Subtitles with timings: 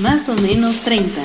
[0.00, 1.22] más o menos 30.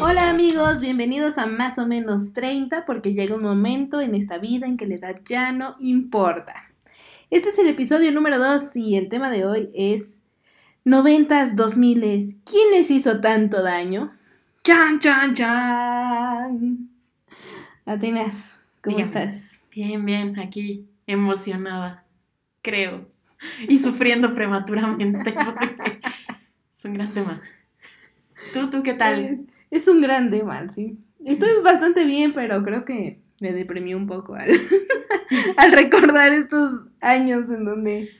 [0.00, 4.66] Hola amigos, bienvenidos a más o menos 30 porque llega un momento en esta vida
[4.66, 6.70] en que la edad ya no importa.
[7.30, 10.20] Este es el episodio número 2 y el tema de hoy es
[10.84, 12.00] 90s, 2000
[12.44, 14.10] ¿Quién les hizo tanto daño?
[14.62, 16.90] ¡Chan, chan, chan!
[17.84, 19.68] Atenas, ¿cómo estás?
[19.70, 22.04] Bien, bien, aquí emocionada,
[22.62, 23.15] creo,
[23.68, 25.34] y sufriendo prematuramente.
[26.76, 27.42] es un gran tema.
[28.52, 29.20] ¿Tú, tú qué tal?
[29.20, 30.98] Eh, es un gran tema, sí.
[31.24, 34.50] Estoy bastante bien, pero creo que me deprimió un poco al,
[35.56, 38.10] al recordar estos años en donde,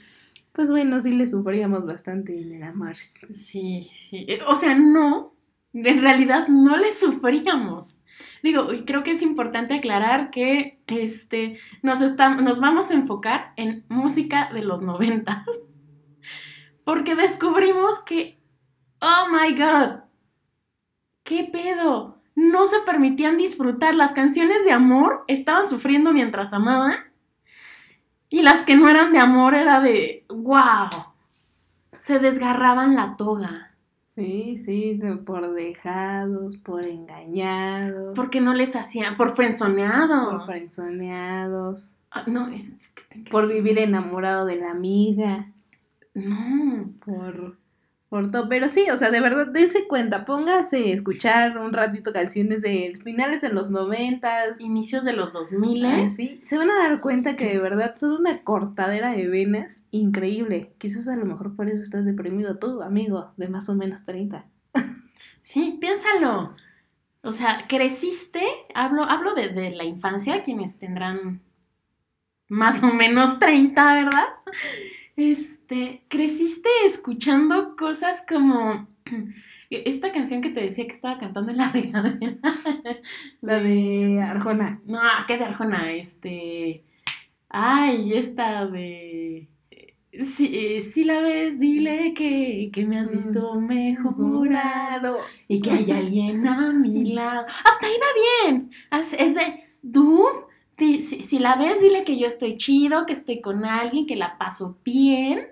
[0.52, 2.97] pues bueno, sí le sufríamos bastante en el amor.
[2.97, 4.27] Sí, sí.
[4.47, 5.35] O sea, no,
[5.73, 7.99] en realidad no le sufríamos.
[8.43, 14.51] Digo, creo que es importante aclarar que este, nos, nos vamos a enfocar en música
[14.52, 15.45] de los noventas.
[16.84, 18.41] Porque descubrimos que,
[19.01, 20.01] oh my god,
[21.24, 22.23] ¿qué pedo?
[22.37, 23.95] No se permitían disfrutar.
[23.95, 26.95] Las canciones de amor estaban sufriendo mientras amaban.
[28.29, 30.88] Y las que no eran de amor era de, wow.
[31.93, 33.66] Se desgarraban la toga.
[34.17, 38.15] Sí, sí, por dejados, por engañados.
[38.17, 40.37] Porque no les hacían, por frenzoneados.
[40.37, 41.97] Por frenzoneados.
[42.11, 42.95] Ah, no, es,
[43.31, 45.53] Por vivir enamorado de la amiga.
[46.15, 46.95] No.
[47.05, 47.59] Por
[48.09, 48.49] por todo.
[48.49, 52.93] Pero sí, o sea, de verdad, dense cuenta, póngase a escuchar un ratito canciones de
[53.02, 54.60] finales de los noventas.
[54.60, 56.16] Inicios de los dos miles.
[56.16, 60.73] sí, se van a dar cuenta que de verdad son una cortadera de venas increíble.
[60.79, 64.47] Quizás a lo mejor por eso estás deprimido tú, amigo, de más o menos 30.
[65.43, 66.56] Sí, piénsalo.
[67.22, 68.43] O sea, creciste,
[68.75, 71.41] hablo, hablo de, de la infancia, quienes tendrán
[72.48, 74.26] más o menos 30, ¿verdad?
[75.17, 78.87] Este, creciste escuchando cosas como
[79.71, 82.37] esta canción que te decía que estaba cantando en la regadera.
[83.41, 84.82] La de Arjona.
[84.84, 85.93] No, ¿qué de Arjona?
[85.93, 86.84] Este.
[87.49, 89.49] Ay, esta de.
[90.25, 95.71] Si, eh, si la ves, dile que, que me has visto mm, mejorado y que
[95.71, 97.47] hay alguien a mi lado.
[97.47, 98.71] Hasta ahí va bien.
[99.19, 100.45] Es de, dude,
[100.78, 104.78] si, la ves, dile que yo estoy chido, que estoy con alguien, que la paso
[104.84, 105.48] bien.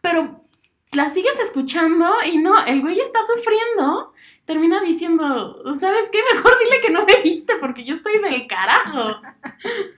[0.00, 0.44] Pero
[0.92, 4.12] la sigues escuchando y no, el güey está sufriendo.
[4.44, 6.18] Termina diciendo, ¿sabes qué?
[6.34, 9.20] Mejor dile que no me viste porque yo estoy del carajo.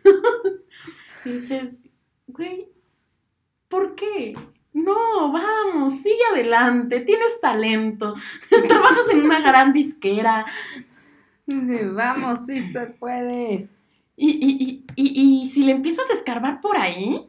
[1.24, 1.74] dices,
[2.28, 2.68] güey,
[3.68, 4.36] ¿por qué?
[4.72, 8.14] No, vamos, sigue adelante, tienes talento,
[8.68, 10.46] trabajas en una gran disquera.
[11.46, 13.68] vamos, sí se puede.
[14.16, 17.28] Y, y, si le empiezas a escarbar por ahí,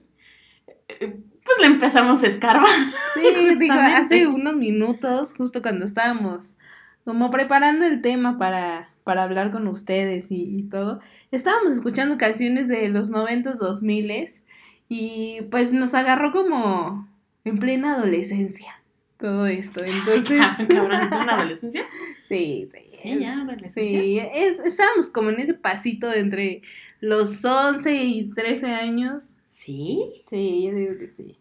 [0.88, 2.78] eh, pues le empezamos a escarbar.
[3.14, 6.56] Sí, digo, hace unos minutos, justo cuando estábamos
[7.04, 11.00] como preparando el tema para, para hablar con ustedes y, todo,
[11.32, 14.44] estábamos escuchando canciones de los noventos, dos miles
[14.90, 17.10] y pues nos agarró como
[17.46, 18.82] en plena adolescencia
[19.18, 19.84] todo esto.
[19.86, 20.70] Entonces.
[20.70, 21.86] ¿En adolescencia?
[22.22, 22.90] Sí, sí.
[23.02, 24.02] Sí, ya, adolescencia.
[24.02, 24.20] Sí,
[24.66, 26.62] estábamos como en ese pasito de entre
[27.00, 29.38] los 11 y 13 años.
[29.50, 30.24] ¿Sí?
[30.28, 31.38] Sí, yo digo que sí.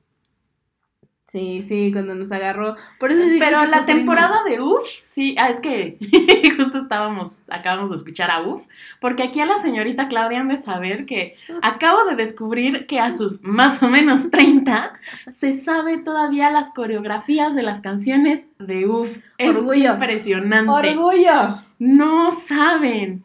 [1.37, 2.77] Sí, sí, cuando nos agarró.
[2.99, 5.99] Por eso Pero la temporada de UF, sí, ah, es que
[6.57, 8.65] justo estábamos, acabamos de escuchar a UF,
[9.03, 13.15] porque aquí a la señorita Claudia han de saber que acabo de descubrir que a
[13.15, 14.95] sus más o menos 30
[15.31, 19.15] se sabe todavía las coreografías de las canciones de UF.
[19.37, 19.93] Es Orgullo.
[19.93, 20.73] impresionante.
[20.73, 21.63] Orgullo.
[21.79, 23.25] No saben.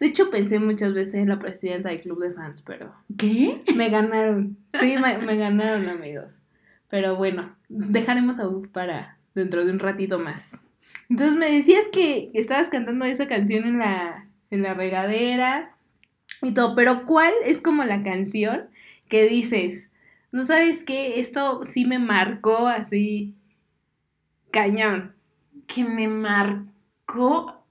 [0.00, 2.94] De hecho, pensé muchas veces en la presidenta del club de fans, pero.
[3.18, 3.62] ¿Qué?
[3.76, 4.56] Me ganaron.
[4.72, 6.41] Sí, me, me ganaron, amigos.
[6.92, 10.60] Pero bueno, dejaremos a Uf para dentro de un ratito más.
[11.08, 15.74] Entonces me decías que estabas cantando esa canción en la, en la regadera
[16.42, 18.68] y todo, pero ¿cuál es como la canción
[19.08, 19.88] que dices,
[20.34, 23.34] no sabes qué, esto sí me marcó así
[24.50, 25.14] cañón?
[25.66, 27.64] Que me marcó,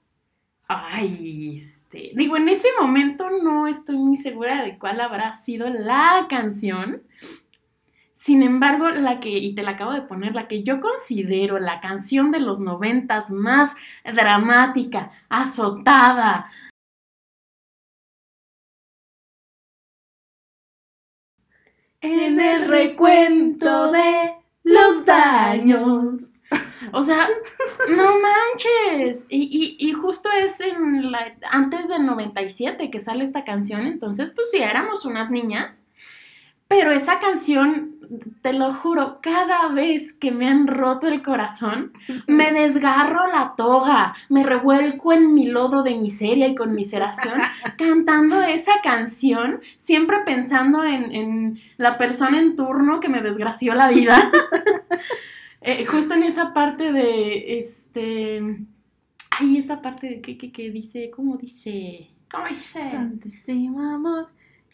[0.68, 6.26] ay, este, digo, en ese momento no estoy muy segura de cuál habrá sido la
[6.28, 7.04] canción,
[8.22, 11.80] sin embargo, la que, y te la acabo de poner, la que yo considero la
[11.80, 13.74] canción de los noventas más
[14.06, 16.52] dramática, azotada,
[22.00, 24.36] en el recuento de
[24.66, 26.44] los daños.
[26.94, 27.28] O sea,
[27.90, 29.26] no manches.
[29.30, 34.52] Y, y, justo es en la, antes del 97 que sale esta canción, entonces pues
[34.52, 35.88] sí, éramos unas niñas.
[36.68, 37.91] Pero esa canción
[38.42, 41.94] te lo juro, cada vez que me han roto el corazón,
[42.28, 47.42] me desgarro la toga, me revuelco en mi lodo de miseria y conmiseración,
[47.78, 53.90] cantando esa canción, siempre pensando en, en la persona en turno que me desgració la
[53.90, 54.32] vida.
[55.64, 58.66] Eh, justo en esa parte de, este,
[59.30, 62.10] ay, esa parte de que, que, que dice, ¿cómo dice?
[62.32, 62.90] ¿Cómo dice?
[62.92, 64.30] Tantísimo amor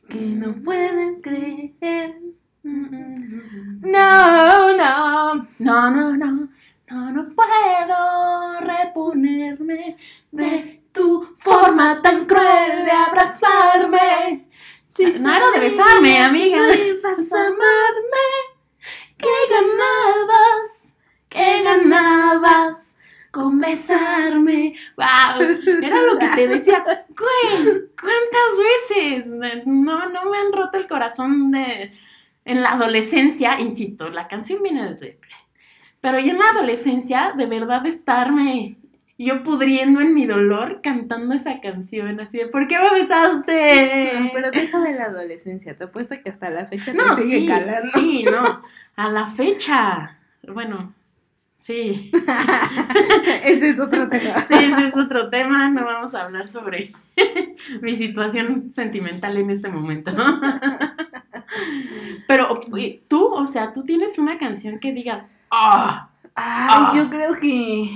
[0.07, 2.17] que no pueden creer.
[2.63, 5.47] No, no.
[5.59, 6.49] No, no, no,
[6.89, 9.95] no, no puedo reponerme
[10.31, 14.47] de tu forma tan cruel de abrazarme.
[14.85, 16.57] Si No era de besarme, amiga.
[16.71, 18.27] que no ibas a amarme,
[19.17, 20.93] ¿Qué ganabas?
[21.27, 22.97] ¿Qué ganabas
[23.31, 24.75] con besarme?
[24.95, 25.41] ¡Wow!
[25.83, 26.83] Era lo que te decía.
[26.83, 28.57] Güey, ¿cuántas
[28.89, 29.27] veces?
[29.65, 31.91] No, no me han roto el corazón de...
[32.47, 35.19] En la adolescencia, insisto, la canción viene desde...
[35.99, 38.77] Pero ya en la adolescencia, de verdad estarme
[39.17, 44.11] yo pudriendo en mi dolor cantando esa canción, así de, ¿por qué me besaste?
[44.19, 45.75] No, pero deja de la adolescencia.
[45.75, 47.87] Te apuesto que hasta la fecha No, te sigue sí, calando.
[47.95, 48.61] sí, no.
[48.95, 50.17] A la fecha.
[50.47, 50.93] Bueno,
[51.57, 52.11] sí.
[53.43, 54.39] Ese es otro tema.
[54.39, 55.69] Sí, ese es otro tema.
[55.69, 56.91] No vamos a hablar sobre
[57.81, 60.11] mi situación sentimental en este momento.
[62.27, 62.59] Pero
[63.07, 66.09] tú, o sea, tú tienes una canción que digas, ¡ah!
[66.35, 66.93] Ay, Ah.
[66.95, 67.89] yo creo que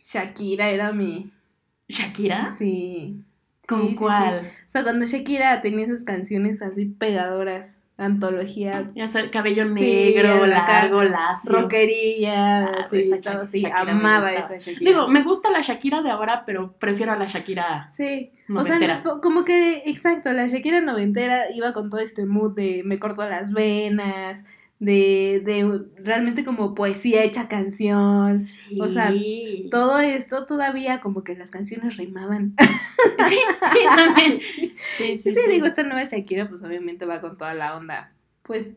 [0.00, 1.30] Shakira era mi.
[1.88, 2.54] ¿Shakira?
[2.56, 3.22] Sí.
[3.68, 4.40] ¿Con Sí, sí, cuál?
[4.42, 4.46] sí.
[4.48, 10.44] O sea, cuando Shakira tenía esas canciones así pegadoras, antología, Ya sé, cabello Sí, negro,
[10.44, 11.50] acá, largo, lacio.
[11.52, 14.90] rockerilla, Ah, sí, todo, sí, Shakira amaba esa Shakira.
[14.90, 17.86] Digo, me gusta la Shakira de ahora, pero prefiero a la Shakira.
[17.88, 18.96] Sí, o sea, noventera.
[18.98, 22.98] no, co- como que, exacto, la Shakira noventera iba con todo este mood de me
[22.98, 24.44] corto las venas,
[24.84, 28.44] de, de realmente como poesía hecha canción.
[28.80, 29.68] O sea, Sí.
[29.70, 32.54] Todo esto todavía como que las canciones rimaban.
[33.28, 33.36] Sí,
[33.72, 34.38] sí, también.
[34.38, 35.50] Sí, sí, Sí, sí.
[35.50, 38.12] digo, esta nueva Shakira pues obviamente va con toda la onda.
[38.42, 38.76] Pues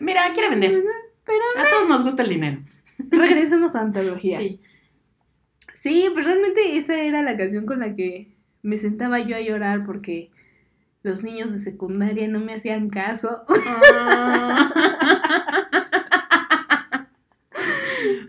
[0.00, 0.82] Mira, quiere vender.
[1.24, 2.62] Pero A todos nos gusta el dinero.
[3.10, 4.38] regresemos a antología.
[4.38, 4.60] Sí.
[5.74, 8.32] Sí, pues realmente esa era la canción con la que
[8.62, 10.30] me sentaba yo a llorar porque
[11.08, 13.44] los niños de secundaria no me hacían caso.
[13.90, 14.72] Ah.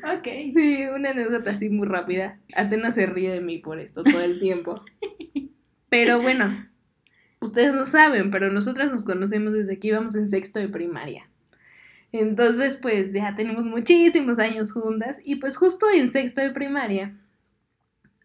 [0.17, 0.27] ok.
[0.53, 2.39] Sí, una anécdota así muy rápida.
[2.55, 4.83] Atenas se ríe de mí por esto todo el tiempo.
[5.89, 6.67] Pero bueno,
[7.41, 11.29] ustedes no saben, pero nosotras nos conocemos desde que íbamos en sexto de primaria.
[12.11, 15.19] Entonces, pues ya tenemos muchísimos años juntas.
[15.23, 17.19] Y pues justo en sexto de primaria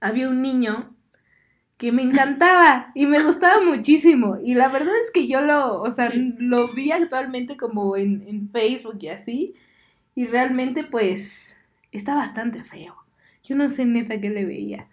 [0.00, 0.96] había un niño
[1.84, 4.38] que me encantaba y me gustaba muchísimo.
[4.42, 6.34] Y la verdad es que yo lo, o sea, Sí.
[6.38, 9.54] lo vi actualmente como en, en Facebook y así.
[10.14, 11.56] Y realmente, pues,
[11.92, 12.94] está bastante feo.
[13.44, 14.88] Yo no sé neta qué le veía.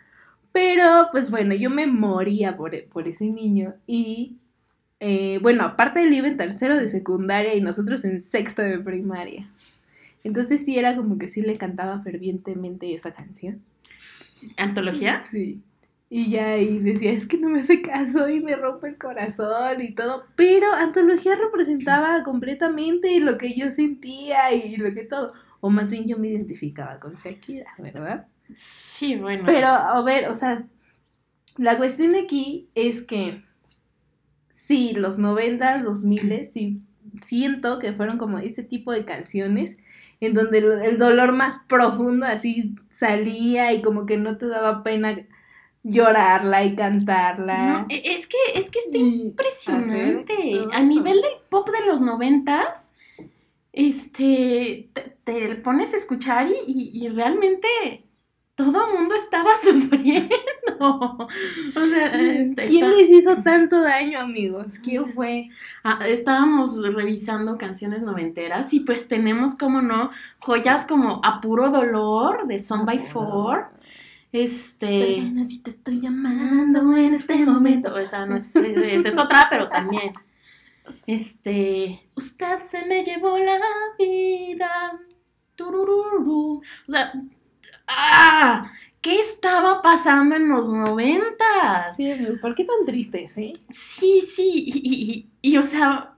[0.52, 3.76] Pero, pues bueno, yo me moría por, por ese niño.
[3.88, 4.36] Y,
[5.00, 9.50] eh, bueno, aparte él iba en tercero de secundaria y nosotros en sexto de primaria.
[10.26, 13.62] Entonces sí era como que sí le cantaba fervientemente esa canción.
[14.58, 15.24] ¿Antología?
[15.24, 15.62] Sí.
[16.14, 19.80] Y ya ahí decía, es que no me hace caso y me rompe el corazón
[19.80, 20.26] y todo.
[20.36, 25.32] Pero antología representaba completamente lo que yo sentía y lo que todo.
[25.62, 28.28] O más bien yo me identificaba con Shakira, ¿verdad?
[28.58, 29.44] Sí, bueno.
[29.46, 30.68] Pero, a ver, o sea,
[31.56, 33.46] la cuestión aquí es que
[34.50, 36.84] sí, los noventas, dos miles, sí
[37.22, 39.78] siento que fueron como ese tipo de canciones
[40.20, 45.16] en donde el dolor más profundo así salía y como que no te daba pena
[45.84, 47.80] llorarla y cantarla.
[47.82, 50.66] No, e- es que, es que está impresionante.
[50.74, 52.94] A nivel del pop de los noventas,
[53.74, 57.68] este, te, te pones a escuchar y, y- y realmente
[58.56, 60.38] todo el mundo estaba sufriendo.
[60.80, 61.28] O
[61.90, 64.78] sea, este, ¿Quién les hizo tanto daño, amigos?
[64.84, 65.50] ¿Quién fue?
[65.84, 72.46] Ah, estábamos revisando canciones noventeras y pues tenemos, como no, joyas como A Puro Dolor
[72.48, 73.68] de Son by Four.
[74.32, 75.16] Este.
[75.16, 77.98] Perdona si te estoy llamando en este momento.
[77.98, 80.12] Esa no es, esa es otra, pero también.
[81.08, 82.02] Este.
[82.16, 83.60] Usted se me llevó la
[84.00, 84.92] vida.
[85.56, 86.62] Turururu.
[86.88, 87.14] O sea.
[87.88, 88.72] ¡Ah!
[89.02, 91.96] ¿Qué estaba pasando en los noventas?
[91.98, 93.52] Sí, amigos, ¿por qué tan tristes, eh?
[93.70, 94.64] Sí, sí.
[94.68, 96.14] Y, y- y- y, o sea.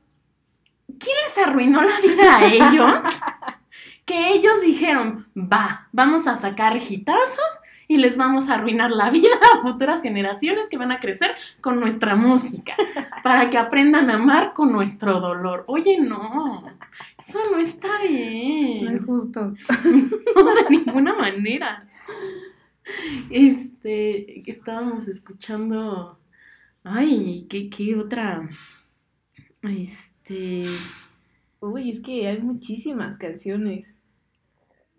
[1.00, 3.04] ¿Quién les arruinó la vida a ellos?
[4.06, 7.40] que ellos dijeron, va, vamos a sacar hitazos
[7.88, 11.80] y les vamos a arruinar la vida a futuras generaciones que van a crecer con
[11.80, 12.76] nuestra música,
[13.24, 15.64] para que aprendan a amar con nuestro dolor.
[15.68, 16.64] Oye, no,
[17.18, 18.86] eso no está bien.
[18.86, 19.54] No es justo.
[20.36, 21.88] No, de ninguna manera.
[23.30, 26.20] Este, estábamos escuchando.
[26.84, 28.50] Ay, ¿qué, qué otra?
[29.62, 30.64] Este.
[31.60, 33.96] Uy, es que hay muchísimas canciones.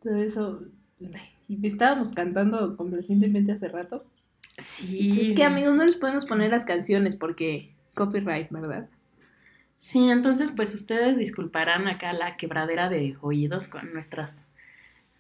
[0.00, 0.60] Todo eso.
[1.48, 4.04] Y estábamos cantando completamente hace rato.
[4.58, 5.20] Sí.
[5.20, 8.88] Es que amigos, no les podemos poner las canciones porque copyright, ¿verdad?
[9.78, 14.44] Sí, entonces pues ustedes disculparán acá la quebradera de oídos con nuestras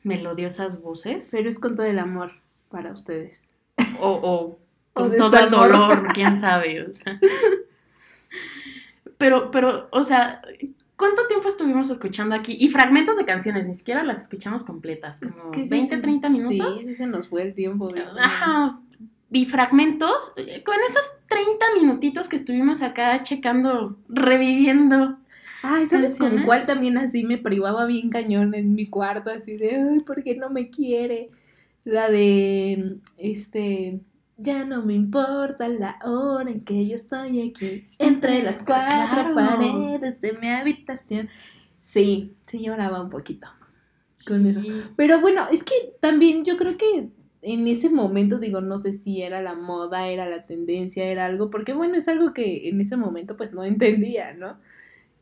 [0.02, 1.28] melodiosas voces.
[1.30, 2.32] Pero es con todo el amor
[2.70, 3.52] para ustedes.
[4.00, 4.58] O, o
[4.92, 7.20] con O todo el dolor, quién sabe, o sea.
[9.16, 10.42] Pero, pero, o sea,
[10.96, 12.56] ¿cuánto tiempo estuvimos escuchando aquí?
[12.58, 16.02] Y fragmentos de canciones, ni siquiera las escuchamos completas, Es como que sí 20, se-
[16.02, 16.78] 30 minutos.
[16.80, 17.90] Sí, sí se nos fue el tiempo.
[18.18, 18.80] Ajá.
[19.30, 25.18] Y fragmentos, eh, con esos 30 minutitos que estuvimos acá checando, reviviendo.
[25.62, 29.30] Ay, ¿sabes con cuál también así me privaba bien cañón en mi cuarto?
[29.30, 31.30] Así de, ay, ¿por qué no me quiere?
[31.84, 34.00] La de, este,
[34.36, 39.34] ya no me importa la hora en que yo estoy aquí, entre las cuatro Claro.
[39.34, 41.28] paredes de mi habitación.
[41.80, 43.46] Sí, sí lloraba un poquito
[44.26, 44.60] con eso.
[44.96, 47.10] Pero bueno, es que también yo creo que
[47.42, 51.50] en ese momento, digo, no sé si era la moda, era la tendencia, era algo,
[51.50, 54.58] porque bueno, es algo que en ese momento pues no entendía, ¿no?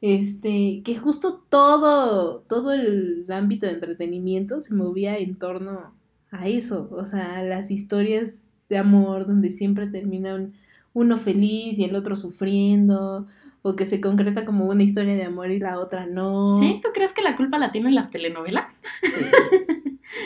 [0.01, 5.95] Este, que justo todo, todo el ámbito de entretenimiento se movía en torno
[6.31, 10.55] a eso, o sea, las historias de amor donde siempre terminan
[10.95, 13.27] uno feliz y el otro sufriendo,
[13.63, 16.59] o que se concreta como una historia de amor y la otra no.
[16.61, 16.81] ¿Sí?
[16.83, 18.83] ¿Tú crees que la culpa la tienen las telenovelas?
[19.03, 19.25] Sí.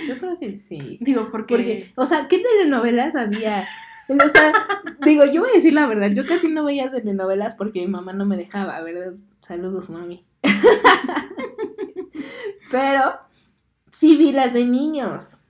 [0.08, 0.98] Yo creo que sí.
[1.00, 1.54] Digo, porque...
[1.54, 3.66] Porque, o sea, ¿qué telenovelas había?
[4.08, 4.52] O sea,
[5.04, 8.12] digo, yo voy a decir la verdad, yo casi no veía telenovelas porque mi mamá
[8.12, 9.14] no me dejaba, ¿verdad?
[9.40, 10.24] Saludos, mami.
[12.70, 13.20] Pero
[13.90, 15.42] sí vi las de niños,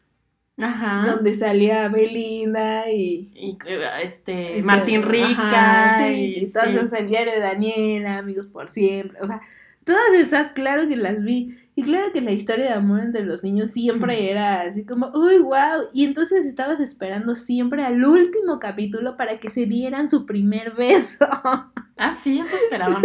[0.59, 1.05] Ajá.
[1.07, 3.31] donde salía Belinda y...
[3.35, 3.59] Y
[4.03, 5.29] este, este, Martín Rica.
[5.29, 6.77] ajá, sí, y, y todas sí.
[6.77, 9.41] esas, el diario de Daniela, Amigos por Siempre, o sea,
[9.85, 11.59] todas esas, claro que las vi.
[11.79, 15.39] Y claro que la historia de amor entre los niños siempre era así como, uy,
[15.41, 15.91] wow.
[15.93, 21.27] Y entonces estabas esperando siempre al último capítulo para que se dieran su primer beso.
[21.99, 23.01] Ah, sí, eso esperábamos.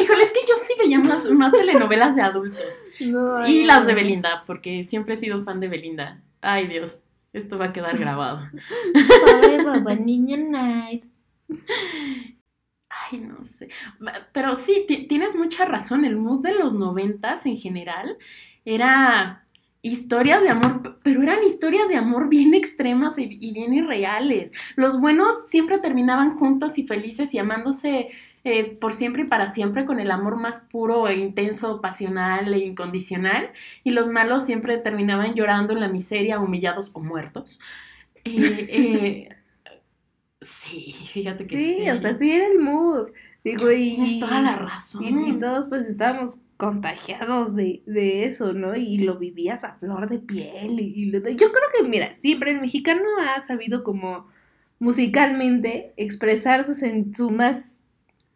[0.00, 2.60] Híjole, es que yo sí veía más, más telenovelas de adultos.
[2.98, 3.86] No, Y las no.
[3.86, 6.20] de Belinda, porque siempre he sido fan de Belinda.
[6.42, 8.50] Ay, Dios, esto va a quedar grabado.
[9.20, 11.08] Pobre boba, niño nice.
[12.88, 13.68] Ay, no sé.
[14.32, 16.04] Pero sí, ti- tienes mucha razón.
[16.04, 18.18] El mood de los noventas en general
[18.64, 19.46] era
[19.82, 24.52] historias de amor, pero eran historias de amor bien extremas y, y bien irreales.
[24.76, 28.08] Los buenos siempre terminaban juntos y felices y amándose
[28.44, 32.58] eh, por siempre y para siempre con el amor más puro e intenso, pasional e
[32.58, 33.50] incondicional.
[33.84, 37.60] Y los malos siempre terminaban llorando en la miseria, humillados o muertos.
[38.24, 39.28] Eh, eh,
[40.40, 41.74] sí, fíjate que sí.
[41.76, 43.10] Sí, o sea, sí era el mood.
[43.44, 45.04] Digo, y, Tienes toda la razón.
[45.04, 48.76] Y, y todos pues estábamos contagiados de, de eso, ¿no?
[48.76, 50.78] Y lo vivías a flor de piel.
[50.80, 54.28] Y, y lo- yo creo que, mira, siempre el mexicano ha sabido como
[54.78, 57.81] musicalmente expresar sen- su más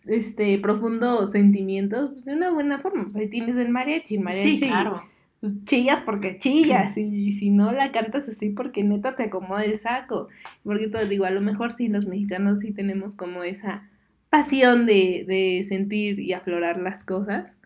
[0.09, 3.05] este profundos sentimientos pues, de una buena forma.
[3.05, 4.57] Pues ahí tienes el mariachi, el mariachi.
[4.57, 5.03] Sí, claro.
[5.41, 6.97] pues, chillas porque chillas.
[6.97, 10.29] Y, si no la cantas así porque neta te acomoda el saco.
[10.65, 13.89] Porque todo digo, a lo mejor sí los mexicanos sí tenemos como esa
[14.31, 17.57] pasión de, de sentir y aflorar las cosas.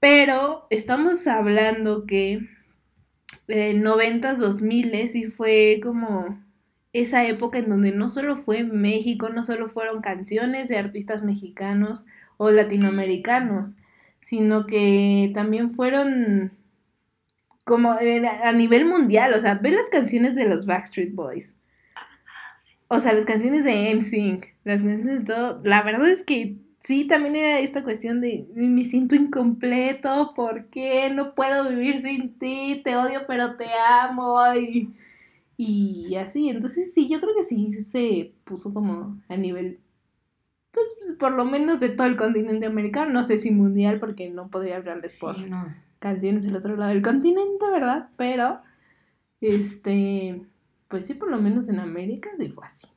[0.00, 2.40] Pero estamos hablando que
[3.48, 6.38] en 90s, 2000 y fue como
[6.92, 12.06] esa época en donde no solo fue México, no solo fueron canciones de artistas mexicanos
[12.36, 13.76] o latinoamericanos,
[14.20, 16.52] sino que también fueron
[17.64, 21.54] como a nivel mundial, o sea, ve las canciones de los Backstreet Boys.
[22.88, 27.06] O sea, las canciones de NSYNC, las canciones de todo, la verdad es que sí,
[27.06, 32.80] también era esta cuestión de me siento incompleto, ¿por qué no puedo vivir sin ti?
[32.82, 33.66] Te odio, pero te
[34.00, 34.38] amo.
[34.54, 34.94] Y,
[35.58, 39.80] y así, entonces sí, yo creo que sí se puso como a nivel,
[40.72, 40.88] pues
[41.18, 44.76] por lo menos de todo el continente americano, no sé si mundial, porque no podría
[44.76, 45.74] hablarles por Sí, no.
[46.00, 48.10] canciones del otro lado del continente, ¿verdad?
[48.16, 48.60] Pero,
[49.40, 50.42] este,
[50.88, 52.88] pues sí, por lo menos en América sí fue así.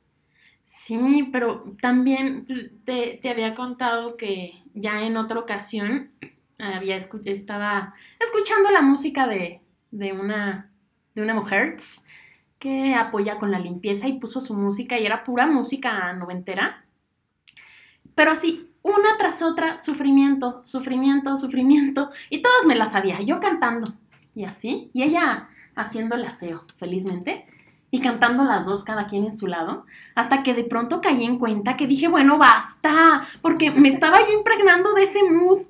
[0.64, 6.10] Sí, pero también pues, te, te había contado que ya en otra ocasión
[6.58, 10.70] había escu- estaba escuchando la música de, de una
[11.14, 11.76] de una mujer
[12.62, 16.84] que apoya con la limpieza y puso su música y era pura música noventera.
[18.14, 22.10] Pero así, una tras otra, sufrimiento, sufrimiento, sufrimiento.
[22.30, 23.92] Y todas me las sabía, yo cantando.
[24.36, 27.46] Y así, y ella haciendo el aseo, felizmente.
[27.90, 29.84] Y cantando las dos, cada quien en su lado.
[30.14, 33.22] Hasta que de pronto caí en cuenta que dije, bueno, basta.
[33.42, 35.62] Porque me estaba yo impregnando de ese mood.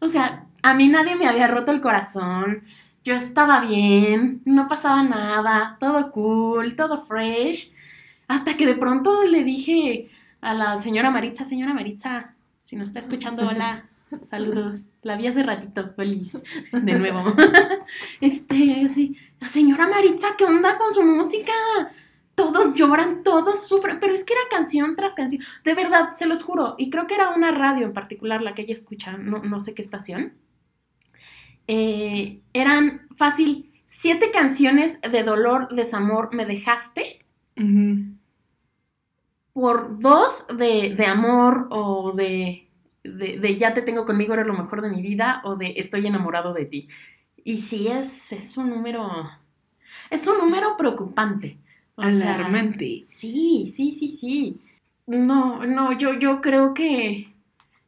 [0.00, 2.64] O sea, a mí nadie me había roto el corazón
[3.04, 7.72] yo estaba bien, no pasaba nada, todo cool, todo fresh,
[8.26, 13.00] hasta que de pronto le dije a la señora Maritza, señora Maritza, si nos está
[13.00, 13.88] escuchando, hola,
[14.26, 16.38] saludos, la vi hace ratito, feliz,
[16.72, 17.24] de nuevo.
[18.20, 21.52] Este, sí, la señora Maritza, ¿qué onda con su música?
[22.34, 26.42] Todos lloran, todos sufren, pero es que era canción tras canción, de verdad, se los
[26.42, 29.60] juro, y creo que era una radio en particular la que ella escucha, no, no
[29.60, 30.34] sé qué estación
[31.68, 37.24] eh, eran fácil siete canciones de dolor, desamor, me dejaste.
[39.52, 42.68] Por dos de, amor o de,
[43.02, 46.54] de, ya te tengo conmigo, eres lo mejor de mi vida o de estoy enamorado
[46.54, 46.88] de ti.
[47.44, 49.28] Y sí, es, es un número,
[50.10, 51.58] es un número preocupante.
[51.96, 53.02] Alarmante.
[53.04, 54.60] sí, sí, sí, sí.
[55.06, 57.32] No, no, yo, yo creo que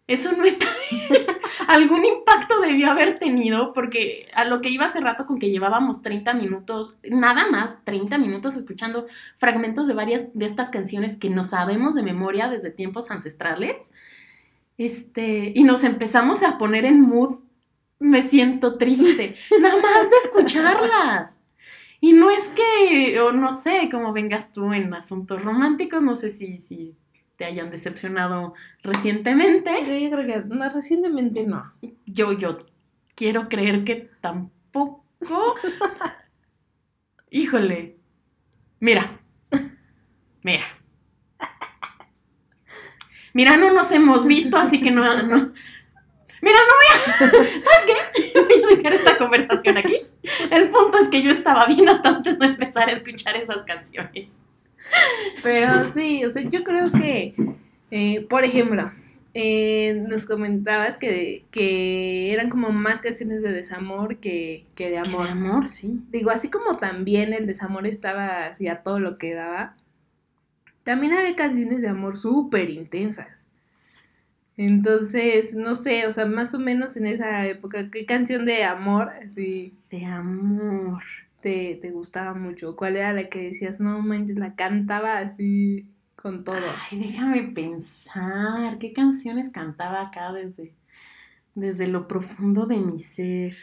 [0.06, 1.26] eso no está bien.
[1.70, 6.02] Algún impacto debió haber tenido, porque a lo que iba hace rato con que llevábamos
[6.02, 11.44] 30 minutos, nada más 30 minutos escuchando fragmentos de varias de estas canciones que no
[11.44, 13.92] sabemos de memoria desde tiempos ancestrales.
[14.78, 17.38] Este, y nos empezamos a poner en mood,
[18.00, 21.38] me siento triste, nada más de escucharlas.
[22.00, 26.32] Y no es que, o no sé, cómo vengas tú en asuntos románticos, no sé
[26.32, 26.96] si, si
[27.40, 29.70] te hayan decepcionado recientemente.
[29.80, 31.72] Yo, creo que no, recientemente no.
[32.04, 32.66] Yo, yo
[33.14, 35.06] quiero creer que tampoco.
[37.30, 37.96] Híjole.
[38.78, 39.18] Mira.
[40.42, 40.64] Mira.
[43.32, 45.02] Mira, no nos hemos visto, así que no.
[45.22, 45.54] no.
[46.42, 46.98] Mira, no voy a.
[47.62, 47.94] ¿Sabes qué?
[48.38, 49.96] Voy a dejar esta conversación aquí.
[50.50, 54.42] El punto es que yo estaba bien hasta antes de empezar a escuchar esas canciones.
[55.42, 57.34] Pero sí, o sea, yo creo que,
[57.90, 58.90] eh, por ejemplo,
[59.32, 65.26] eh, nos comentabas que, que eran como más canciones de desamor que, que de amor.
[65.26, 66.00] De amor, sí.
[66.10, 69.76] Digo, así como también el desamor estaba así a todo lo que daba,
[70.82, 73.48] también había canciones de amor súper intensas.
[74.56, 79.10] Entonces, no sé, o sea, más o menos en esa época, ¿qué canción de amor
[79.24, 79.74] así?
[79.90, 81.02] De amor
[81.40, 82.76] te, te gustaba mucho?
[82.76, 86.60] ¿Cuál era la que decías, no manches, la cantaba así con todo?
[86.90, 90.74] Ay, déjame pensar, ¿qué canciones cantaba acá desde,
[91.54, 93.54] desde lo profundo de mi ser?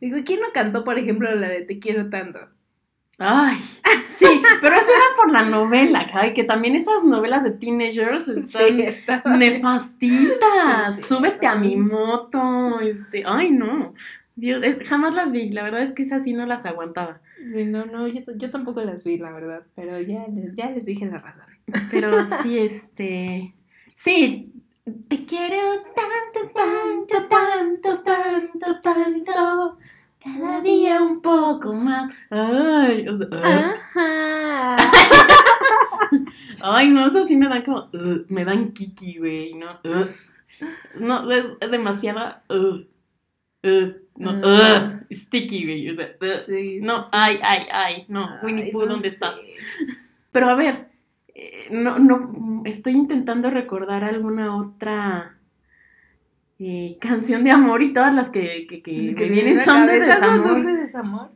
[0.00, 2.38] Digo, ¿quién no cantó, por ejemplo, la de Te quiero tanto?
[3.18, 3.58] Ay,
[4.08, 4.26] sí,
[4.60, 11.00] pero eso era por la novela, que también esas novelas de teenagers están nefastitas.
[11.00, 13.94] Súbete a mi moto, este, ay no.
[14.36, 17.20] Dios, jamás las vi, la verdad es que esas sí no las aguantaba.
[17.52, 21.18] Sí, no, no, yo, tampoco las vi, la verdad, pero ya, ya les dije la
[21.18, 21.46] razón.
[21.90, 22.10] Pero
[22.42, 23.54] sí, este,
[23.94, 24.52] sí,
[25.08, 25.56] te quiero
[25.94, 29.78] tanto, tanto, tanto, tanto, tanto,
[30.18, 32.12] cada día un poco más.
[32.30, 34.90] Ay, o sea, Ajá.
[36.60, 37.88] Ay, no, eso sí me dan como,
[38.28, 39.78] me dan kiki, güey, ¿no?
[40.98, 42.42] no, es, demasiada,
[44.16, 45.00] no, ah.
[45.10, 45.90] sticky, güey.
[45.90, 46.14] O sea,
[46.82, 49.36] no, ay, ay, ay, no, Winnie Pooh, ¿dónde estás?
[50.32, 50.88] Pero a ver,
[51.34, 55.38] eh, no, no, estoy intentando recordar alguna otra
[56.58, 60.46] eh, canción de amor y todas las que, que, que, que vienen son de desamor.
[60.46, 61.30] Son de desamor.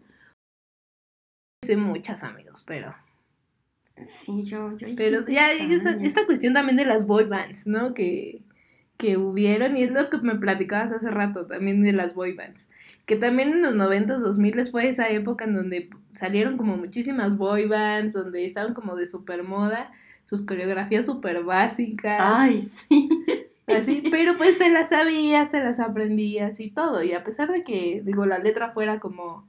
[1.64, 2.94] Sé muchas, amigos, pero...
[4.06, 7.94] Sí, yo, yo Pero ya, esta, esta cuestión también de las boy bands, ¿no?
[7.94, 8.44] Que
[8.98, 12.68] que hubieron, y es lo que me platicabas hace rato también de las boy bands,
[13.06, 17.66] que también en los 90s, 2000 fue esa época en donde salieron como muchísimas boy
[17.66, 19.92] bands, donde estaban como de super moda,
[20.24, 22.20] sus coreografías súper básicas.
[22.20, 23.08] Ay, sí.
[23.68, 27.62] Así, pero pues te las sabías, te las aprendías y todo, y a pesar de
[27.62, 29.48] que, digo, la letra fuera como,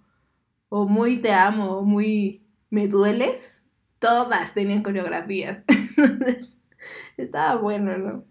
[0.70, 3.64] o muy te amo, o muy me dueles,
[3.98, 5.64] todas tenían coreografías.
[5.98, 6.58] Entonces,
[7.18, 8.26] estaba bueno, ¿no?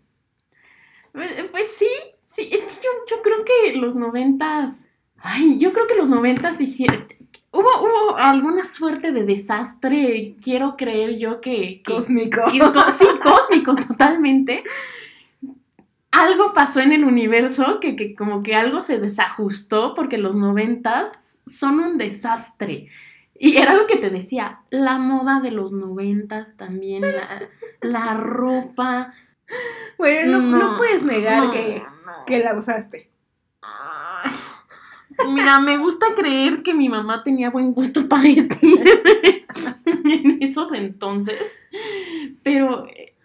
[1.13, 1.89] Pues, pues, sí,
[2.25, 6.61] sí, es que yo, yo creo que los noventas, ay, yo creo que los noventas
[6.61, 7.07] hicieron,
[7.51, 11.83] hubo, hubo alguna suerte de desastre, quiero creer yo que...
[11.85, 12.43] cósmico.
[12.97, 14.63] sí, cósmico, totalmente.
[16.11, 21.41] Algo pasó en el universo que, que como que algo se desajustó porque los noventas
[21.47, 22.89] son un desastre.
[23.39, 27.49] Y era lo que te decía, la moda de los noventas también, la,
[27.81, 29.15] la ropa.
[29.97, 32.25] Bueno, no, no puedes negar que, no.
[32.27, 33.11] que la usaste.
[33.63, 34.31] Ay,
[35.27, 38.81] Mira, me gusta creer que mi mamá tenía buen gusto para vestir
[39.85, 41.67] en esos entonces,
[42.43, 43.17] pero eh,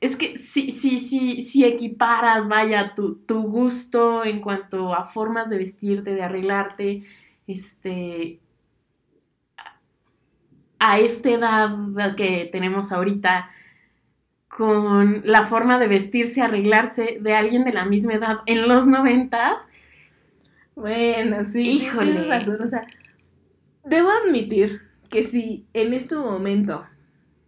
[0.00, 5.48] es que si, si, si, si equiparas, vaya, tu, tu gusto en cuanto a formas
[5.50, 7.02] de vestirte, de arreglarte,
[7.46, 8.40] este,
[10.78, 13.50] a esta edad que tenemos ahorita,
[14.50, 19.60] con la forma de vestirse, arreglarse de alguien de la misma edad en los noventas,
[20.74, 22.12] Bueno, sí, Híjole.
[22.12, 22.58] tienes razón.
[22.62, 22.86] O sea,
[23.84, 26.86] debo admitir que si en este momento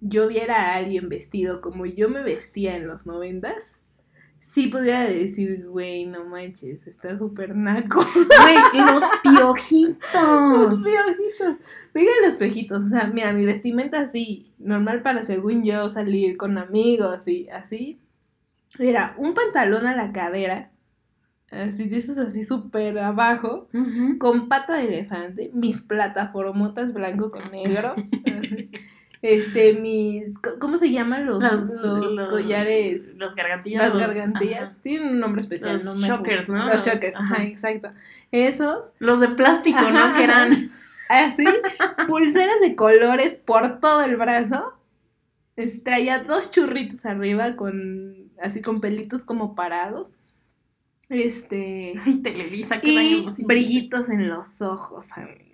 [0.01, 3.82] yo viera a alguien vestido como yo me vestía en los noventas,
[4.43, 8.05] sí podría decir, güey, no manches, está súper naco.
[8.13, 10.73] Güey, los piojitos.
[10.73, 11.67] Los piojitos.
[11.95, 12.85] Digan los piojitos.
[12.85, 18.01] O sea, mira, mi vestimenta así, normal para según yo salir con amigos y así.
[18.79, 20.73] Era un pantalón a la cadera,
[21.51, 23.69] así, esos así súper abajo,
[24.19, 27.95] con pata de elefante, mis plataformotas blanco con negro.
[29.23, 30.37] Este, mis.
[30.59, 33.15] ¿Cómo se llaman los, los, collares?
[33.19, 33.83] Los gargantillas.
[33.83, 34.83] Las los- gargantillas.
[34.83, 36.53] Tienen un nombre especial, Los no acuerdo.
[36.55, 36.67] ¿no?
[36.67, 37.45] Los chokers, ajá, Ajá.
[37.45, 37.89] exacto.
[38.33, 40.17] Esos, Los de plástico, Ajá, ¿no?
[40.17, 40.71] Que eran.
[41.09, 41.45] así,
[42.09, 44.75] pulseras de colores por todo el brazo.
[45.85, 48.33] Traía dos churritos arriba con.
[48.43, 50.19] así con pelitos como parados.
[51.09, 51.95] Este.
[52.05, 53.45] Ay, Televisa, qué Y hiciste.
[53.47, 55.52] brillitos en los ojos, amigos.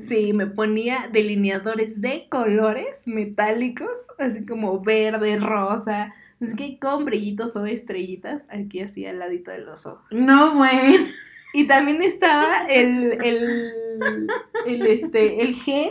[0.00, 7.56] Sí, me ponía delineadores de colores metálicos, así como verde, rosa, así que con brillitos
[7.56, 10.04] o estrellitas aquí así al ladito de los ojos.
[10.10, 11.12] No, güey.
[11.54, 13.72] Y también estaba el, el,
[14.66, 15.90] el, este, el gel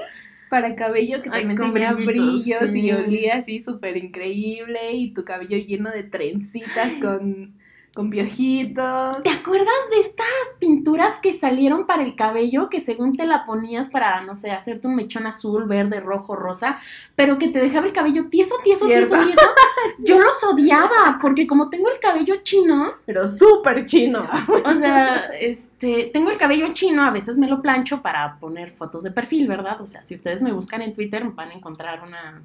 [0.50, 2.82] para cabello que también tenía brillitos, brillos sí.
[2.82, 7.54] y olía así súper increíble y tu cabello lleno de trencitas con,
[7.94, 9.22] con piojitos.
[9.22, 10.26] ¿Te acuerdas de estas
[10.60, 14.88] pinturas que salieron para el cabello que según te la ponías para, no sé, hacerte
[14.88, 16.80] un mechón azul, verde, rojo, rosa,
[17.16, 19.42] pero que te dejaba el cabello tieso, tieso, tieso, tieso?
[20.00, 24.24] Yo los odiaba porque como tengo el cabello chino, Pero súper chino.
[24.66, 29.04] o sea, este, tengo el cabello chino, a veces me lo plancho para poner fotos
[29.04, 29.82] de perfil, ¿verdad?
[29.82, 32.42] O sea, si ustedes me buscan en Twitter van a encontrar una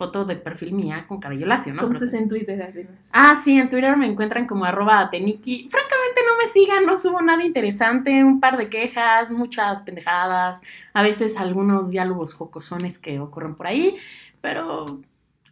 [0.00, 1.80] foto de perfil mía con cabello lacio, ¿no?
[1.82, 3.10] ¿Cómo estás en Twitter, además?
[3.12, 5.68] Ah, sí, en Twitter me encuentran como arroba ateniki.
[5.68, 10.58] Francamente no me sigan, no subo nada interesante, un par de quejas, muchas pendejadas,
[10.94, 13.94] a veces algunos diálogos jocosones que ocurren por ahí,
[14.40, 14.86] pero...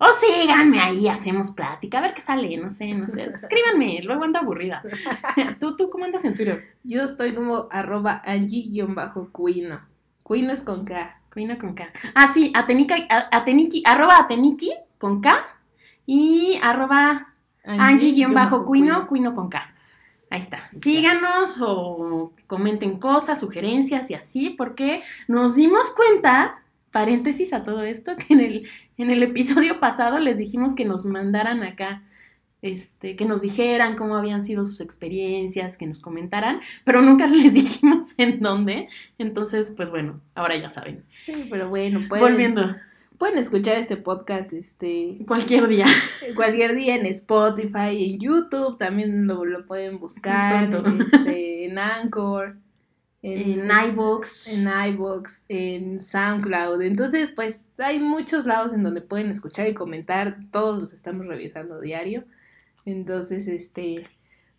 [0.01, 3.25] O síganme ahí, hacemos plática, a ver qué sale, no sé, no sé.
[3.35, 4.81] Escríbanme, luego ando aburrida.
[5.61, 6.75] ¿Tú, tú cómo andas en Twitter?
[6.85, 9.81] Yo estoy como arroba Angie-Cuino.
[10.23, 11.18] Cuino es con K.
[11.33, 11.91] Cuina con K.
[12.15, 12.97] Ah, sí, atenica,
[13.31, 15.47] ateniki, arroba ateniki con K
[16.07, 17.29] y arroba
[17.65, 19.75] Angie-Cuino, Cuino con K.
[20.31, 20.69] Ahí está.
[20.83, 28.17] Síganos o comenten cosas, sugerencias y así, porque nos dimos cuenta, paréntesis a todo esto,
[28.17, 32.03] que en el, en el episodio pasado les dijimos que nos mandaran acá,
[32.63, 37.55] este, que nos dijeran cómo habían sido sus experiencias, que nos comentaran, pero nunca les
[37.55, 38.89] dijimos en dónde.
[39.19, 41.05] Entonces, pues bueno, ahora ya saben.
[41.25, 42.77] Sí, pero bueno, pueden, Volviendo,
[43.17, 45.87] pueden escuchar este podcast este cualquier día.
[46.35, 50.69] cualquier día en Spotify, en YouTube, también lo, lo pueden buscar,
[51.01, 52.57] este, en Anchor,
[53.23, 54.49] En iVoox.
[54.49, 56.83] en iVoox, en SoundCloud.
[56.83, 60.39] Entonces, pues hay muchos lados en donde pueden escuchar y comentar.
[60.51, 62.25] Todos los estamos revisando diario.
[62.91, 64.07] Entonces, este,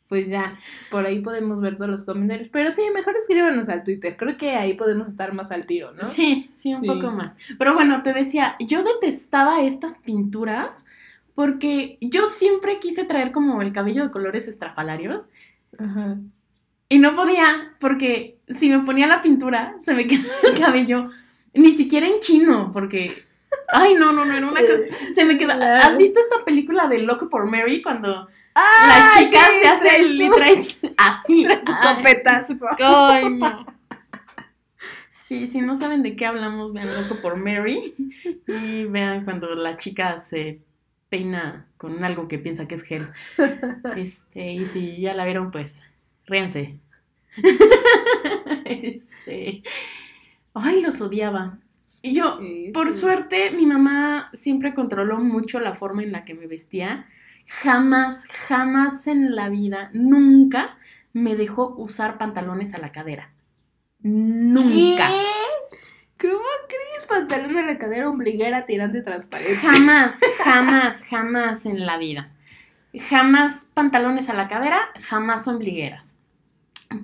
[0.08, 0.58] pues ya,
[0.92, 2.50] por ahí podemos ver todos los comentarios.
[2.52, 4.16] Pero sí, mejor escríbanos al Twitter.
[4.18, 6.10] Creo que ahí podemos estar más al tiro, ¿no?
[6.10, 6.88] Sí, sí, un Sí.
[6.88, 7.36] poco más.
[7.58, 10.86] Pero bueno, te decía, yo detestaba estas pinturas
[11.36, 15.26] porque yo siempre quise traer como el cabello de colores estrafalarios
[15.78, 16.18] Ajá.
[16.90, 21.10] y no podía porque si me ponía la pintura se me quedaba el cabello
[21.54, 23.14] ni siquiera en chino porque...
[23.70, 25.14] Ay, no, no, no, era una cosa...
[25.16, 25.86] Se me queda...
[25.86, 30.32] ¿Has visto esta película de Loco por Mary cuando ¡Ah, la chica se hace el
[30.36, 30.54] trae
[30.98, 31.44] así?
[31.66, 32.56] su Ay, copetazo.
[32.78, 33.66] Coño.
[35.12, 37.94] Sí, si no saben de qué hablamos, vean Loco por Mary
[38.48, 40.62] y vean cuando la chica se
[41.10, 43.08] peina con algo que piensa que es gel.
[43.96, 45.84] Este, y si ya la vieron, pues,
[46.26, 46.80] ríanse.
[48.66, 49.64] Este,
[50.54, 51.58] ay, los odiaba.
[52.02, 53.00] Y yo, Sí, por sí.
[53.00, 57.08] suerte, mi mamá siempre controló mucho la forma en la que me vestía.
[57.48, 60.78] Jamás, jamás en la vida, nunca
[61.14, 63.32] me dejó usar pantalones a la cadera.
[64.02, 65.10] Nunca.
[66.20, 66.34] ¿Cómo
[66.68, 67.06] crees?
[67.08, 69.56] Pantalón de la cadera, ombliguera, tirante transparente.
[69.56, 72.30] Jamás, jamás, jamás en la vida.
[73.10, 76.16] Jamás pantalones a la cadera, jamás ombligueras.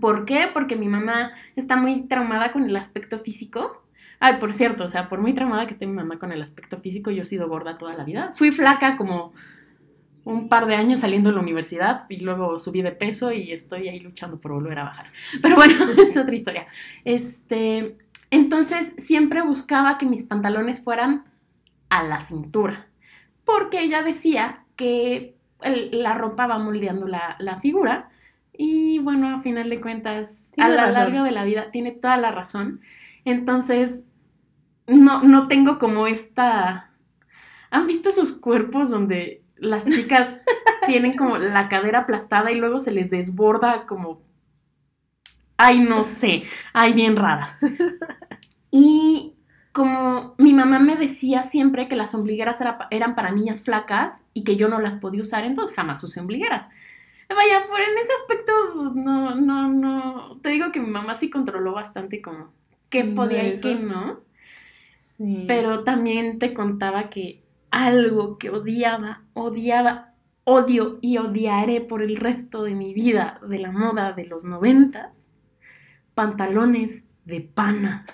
[0.02, 0.50] ¿Por qué?
[0.54, 3.84] Porque mi mamá está muy traumada con el aspecto físico.
[4.19, 6.78] Ay, por cierto, o sea, por muy traumada que esté mi mamá con el aspecto
[6.78, 8.32] físico, yo he sido gorda toda la vida.
[8.36, 9.34] Fui flaca como
[10.23, 13.89] un par de años saliendo de la universidad y luego subí de peso y estoy
[13.89, 15.06] ahí luchando por volver a bajar.
[15.41, 15.75] Pero bueno,
[16.08, 16.65] es otra historia.
[17.04, 17.97] Este,
[18.32, 21.25] entonces siempre buscaba que mis pantalones fueran
[21.89, 22.88] a la cintura,
[23.45, 28.10] porque ella decía que el- la ropa va moldeando la, la figura
[28.58, 32.17] y bueno, a final de cuentas, Tiene a lo largo de la vida tiene toda
[32.17, 32.82] la razón.
[33.26, 34.08] Entonces,
[34.88, 36.92] no, no tengo como esta...
[37.72, 40.42] ¿Han visto esos cuerpos donde las chicas
[40.86, 44.24] tienen como la cadera aplastada y luego se les desborda como...
[45.58, 47.58] Ay, no sé, ay, bien raras.
[48.72, 49.38] Y
[49.72, 54.44] como mi mamá me decía siempre que las ombligueras era eran para niñas flacas y
[54.44, 56.68] que yo no las podía usar, entonces jamás usé ombligueras.
[57.30, 58.52] Vaya, por en ese aspecto,
[58.94, 60.40] no, no, no.
[60.42, 62.54] Te digo que mi mamá sí controló bastante como
[62.89, 64.21] qué podía y qué no.
[65.00, 65.45] Sí.
[65.48, 72.63] Pero también te contaba que algo que odiaba, odiaba, odio y odiaré por el resto
[72.63, 75.30] de mi vida de la moda de los noventas,
[76.13, 78.06] pantalones de pana.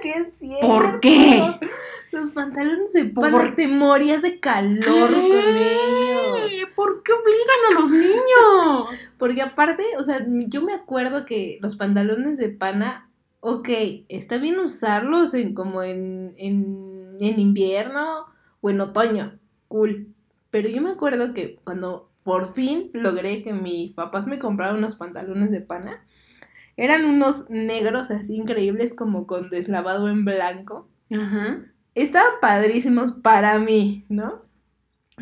[0.00, 0.66] Sí es cierto.
[0.66, 1.42] ¿Por qué?
[2.10, 6.72] Los pantalones de ¿Por pana, te morías de calor con ellos.
[6.74, 9.10] ¿Por qué obligan a los niños?
[9.18, 13.07] Porque aparte, o sea, yo me acuerdo que los pantalones de pana,
[13.40, 13.68] ok,
[14.08, 18.26] está bien usarlos en como en, en, en invierno
[18.60, 20.14] o en otoño, cool.
[20.50, 24.96] Pero yo me acuerdo que cuando por fin logré que mis papás me compraran unos
[24.96, 26.04] pantalones de pana,
[26.76, 30.88] eran unos negros así increíbles como con deslavado en blanco.
[31.10, 31.64] Ajá.
[31.94, 34.42] Estaban padrísimos para mí, ¿no?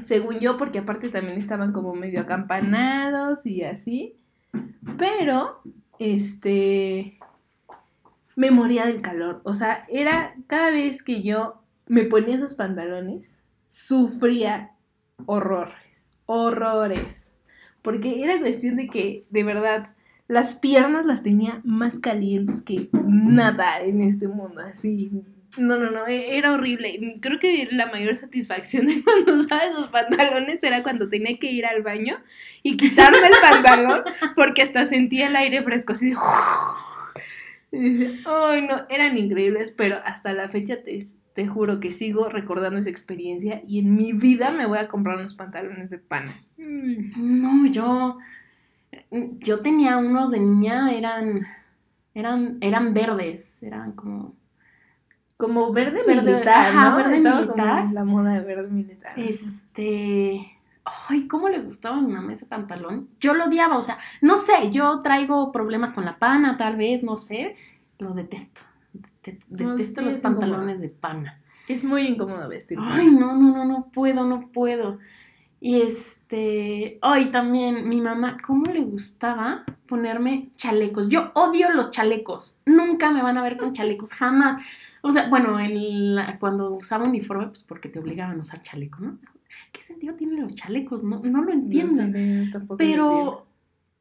[0.00, 4.16] Según yo, porque aparte también estaban como medio acampanados y así.
[4.98, 5.62] Pero,
[5.98, 7.18] este,
[8.36, 9.40] me moría del calor.
[9.44, 14.72] O sea, era cada vez que yo me ponía esos pantalones, sufría
[15.24, 17.32] horrores, horrores.
[17.82, 19.94] Porque era cuestión de que, de verdad,
[20.28, 25.10] las piernas las tenía más calientes que nada en este mundo, así.
[25.56, 27.18] No, no, no, e- era horrible.
[27.22, 31.64] Creo que la mayor satisfacción de cuando usaba esos pantalones era cuando tenía que ir
[31.64, 32.18] al baño
[32.62, 34.02] y quitarme el pantalón
[34.34, 36.16] porque hasta sentía el aire fresco, así de...
[38.26, 41.02] Ay, no, eran increíbles, pero hasta la fecha te,
[41.34, 45.18] te juro que sigo recordando esa experiencia y en mi vida me voy a comprar
[45.18, 46.34] unos pantalones de pana.
[46.56, 47.42] Mm.
[47.42, 48.18] No, yo.
[49.10, 51.46] Yo tenía unos de niña, eran.
[52.14, 54.34] Eran, eran verdes, eran como.
[55.36, 56.96] Como verde, Verde, militar, ajá, ¿no?
[56.96, 57.82] verde Estaba militar.
[57.82, 59.12] como la moda de verde militar.
[59.18, 60.55] Este.
[61.08, 63.08] Ay, ¿cómo le gustaba a mi mamá ese pantalón?
[63.20, 67.02] Yo lo odiaba, o sea, no sé, yo traigo problemas con la pana, tal vez,
[67.02, 67.56] no sé.
[67.98, 68.60] Lo detesto.
[69.24, 70.40] Det- Detesto los incómodo.
[70.40, 71.40] pantalones de pana.
[71.66, 72.78] Es muy incómodo vestir.
[72.80, 74.98] Ay, no, no, no, no puedo, no puedo.
[75.60, 81.08] Y este, ay, también mi mamá, ¿cómo le gustaba ponerme chalecos?
[81.08, 82.60] Yo odio los chalecos.
[82.66, 84.62] Nunca me van a ver con chalecos, jamás.
[85.02, 89.18] O sea, bueno, el, cuando usaba uniforme, pues porque te obligaban a usar chaleco, ¿no?
[89.86, 91.04] ¿Qué sentido tienen los chalecos?
[91.04, 91.92] No, no lo entiendo.
[92.06, 93.06] No sé, yo tampoco lo entiendo.
[93.08, 93.46] Pero,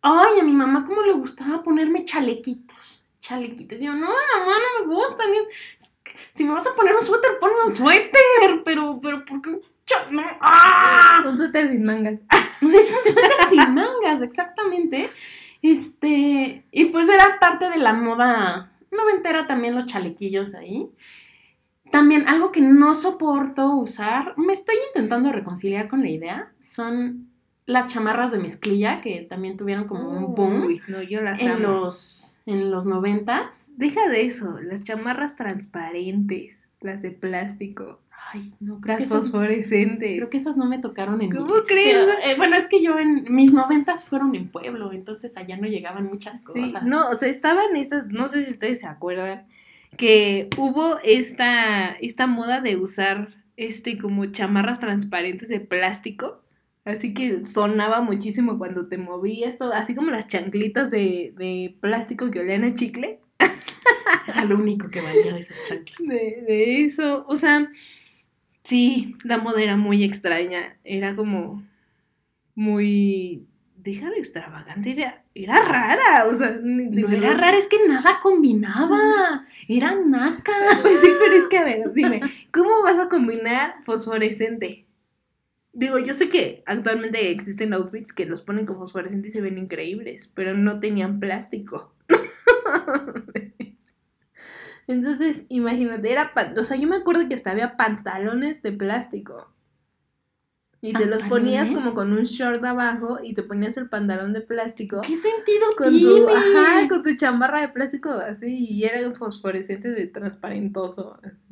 [0.02, 3.04] ay, a mi mamá, ¿cómo le gustaba ponerme chalequitos?
[3.20, 3.78] Chalequitos.
[3.80, 5.28] Yo, no, mamá, no me gustan.
[5.36, 5.94] es-
[6.34, 8.10] si me vas a poner un suéter, ponme un suéter.
[8.66, 9.62] Pero, pero, ¿por qué un
[10.12, 10.24] no?
[10.42, 11.24] ¡Ah!
[11.24, 12.22] Un suéter sin mangas.
[12.62, 15.12] Es un suéter sin mangas, exactamente.
[15.62, 20.90] Este, y pues era parte de la moda noventera también los chalequillos ahí.
[21.92, 27.30] También algo que no soporto usar, me estoy intentando reconciliar con la idea, son
[27.66, 31.60] las chamarras de mezclilla que también tuvieron como un boom no, yo las en amo.
[31.68, 33.68] los, en los noventas.
[33.76, 38.02] Deja de eso, las chamarras transparentes, las de plástico,
[38.34, 40.18] Ay, no, creo las esas, fosforescentes.
[40.18, 41.96] creo que esas no me tocaron en mi- ¿Cómo crees?
[42.06, 45.68] Pero, eh, bueno, es que yo en mis noventas fueron en pueblo, entonces allá no
[45.68, 46.84] llegaban muchas Sí, cosas.
[46.84, 49.46] no, o sea, estaban esas, no sé si ustedes se acuerdan,
[49.98, 56.42] que hubo esta, esta moda de usar este como chamarras transparentes de plástico.
[56.84, 62.30] Así que sonaba muchísimo cuando te movías todo, así como las chanclitas de, de plástico
[62.30, 63.20] que olían a chicle.
[64.28, 65.98] Era lo único que valía de esas chanclas.
[66.08, 67.72] De, de eso, o sea,
[68.64, 71.64] sí, la moda era muy extraña, era como
[72.54, 73.48] muy
[73.86, 79.46] deja de extravagante, era, era rara, o sea, No era raro, es que nada combinaba.
[79.68, 80.54] Era naca.
[80.82, 82.22] Pues sí, pero es que a ver, dime,
[82.52, 84.86] ¿cómo vas a combinar fosforescente?
[85.72, 89.60] Digo, yo sé que actualmente existen outfits que los ponen con fosforescente y se ven
[89.60, 91.94] increíbles, pero no tenían plástico.
[94.88, 99.52] Entonces, imagínate, era, o sea, yo me acuerdo que hasta había pantalones de plástico.
[100.86, 104.42] Y te los ponías como con un short abajo y te ponías el pantalón de
[104.42, 106.22] plástico ¿Qué sentido con tiene?
[106.22, 111.18] tu, ajá, con tu chamarra de plástico así y era un fosforescente de transparentoso.
[111.24, 111.46] así.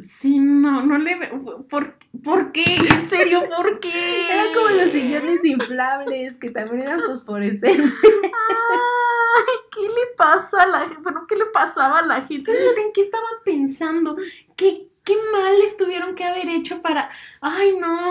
[0.00, 1.66] Sí, no, no le veo.
[1.68, 2.64] ¿Por, ¿Por qué?
[2.64, 3.42] ¿En serio?
[3.56, 3.92] ¿Por qué?
[4.32, 7.92] Eran como los sillones inflables que también eran fosforescentes.
[8.02, 11.02] Ay, ¿qué le pasa a la gente?
[11.02, 12.50] Bueno, ¿qué le pasaba a la gente?
[12.52, 14.16] ¿En qué estaban pensando?
[14.56, 17.10] ¿Qué, qué mal les tuvieron que haber hecho para.
[17.40, 18.10] Ay, no.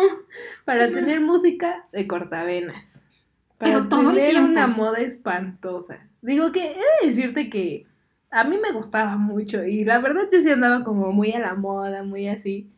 [0.65, 3.03] Para tener música de cortavenas.
[3.57, 6.09] Para Pero todo tener una moda espantosa.
[6.21, 7.85] Digo que he de decirte que
[8.29, 11.55] a mí me gustaba mucho y la verdad yo sí andaba como muy a la
[11.55, 12.69] moda, muy así.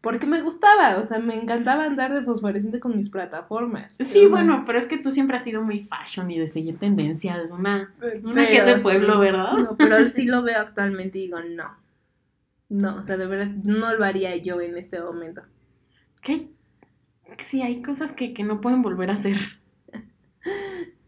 [0.00, 3.94] Porque me gustaba, o sea, me encantaba andar de fosforescente con mis plataformas.
[3.98, 6.78] Sí, Pero- bueno, pero es que tú siempre has sido muy fashion y de seguir
[6.78, 7.50] tendencias.
[7.50, 7.90] Una,
[8.22, 9.52] una que es de pueblo, sí, ¿verdad?
[9.54, 11.76] No, pero sí lo veo actualmente y digo, no.
[12.68, 15.42] No, o sea, de verdad no lo haría yo en este momento.
[16.22, 16.50] ¿Qué?
[17.38, 19.36] Sí, hay cosas que, que no pueden volver a hacer.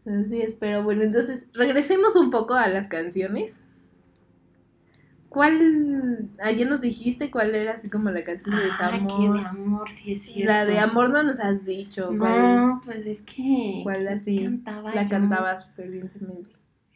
[0.05, 3.61] Así es, pero bueno, entonces regresemos un poco a las canciones.
[5.27, 6.29] ¿Cuál?
[6.41, 9.33] Ayer nos dijiste cuál era así como la canción de Ah, desamor.
[9.35, 10.51] que de amor, sí es cierto.
[10.51, 12.09] la de amor no nos has dicho.
[12.17, 13.81] ¿Cuál, No, pues es que.
[13.83, 15.09] cuál así cantaba la yo?
[15.09, 16.49] cantabas fervientemente?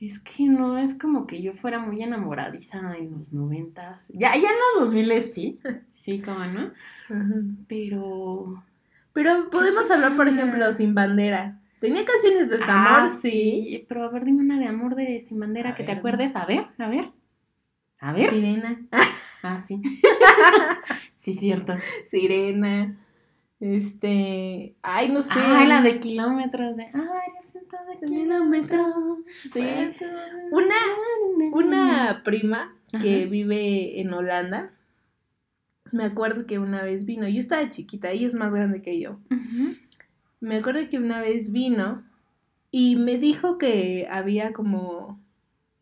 [0.06, 4.02] Es que no es como que yo fuera muy enamoradiza en los noventas.
[4.10, 5.60] Ya, ya en los dos miles sí.
[5.94, 6.74] Sí, como no.
[7.10, 7.36] Ajá.
[7.70, 8.62] Pero.
[9.14, 11.62] Pero podemos hablar, por ejemplo, Sin Bandera.
[11.80, 13.04] ¿Tenía canciones de desamor?
[13.04, 13.86] Ah, sí.
[13.88, 16.36] Pero a ver, dime una de amor de Sin Bandera A que te acuerdes.
[16.36, 17.10] A ver, a ver.
[18.00, 18.30] A ver.
[18.30, 18.82] Sirena.
[19.44, 19.82] Ah, sí.
[21.16, 21.76] sí, cierto.
[22.04, 22.98] Sirena.
[23.64, 24.76] Este.
[24.82, 25.40] Ay, no sé.
[25.40, 26.84] Ay, la de kilómetros de.
[26.84, 29.20] Ay, yo siento de Kilómetros.
[29.50, 29.66] Sí.
[30.52, 30.76] Una,
[31.54, 33.30] una prima que Ajá.
[33.30, 34.72] vive en Holanda.
[35.94, 37.26] Me acuerdo que una vez vino.
[37.30, 39.18] Yo estaba chiquita, ella es más grande que yo.
[40.42, 42.04] Me acuerdo que una vez vino
[42.70, 45.22] y me dijo que había como.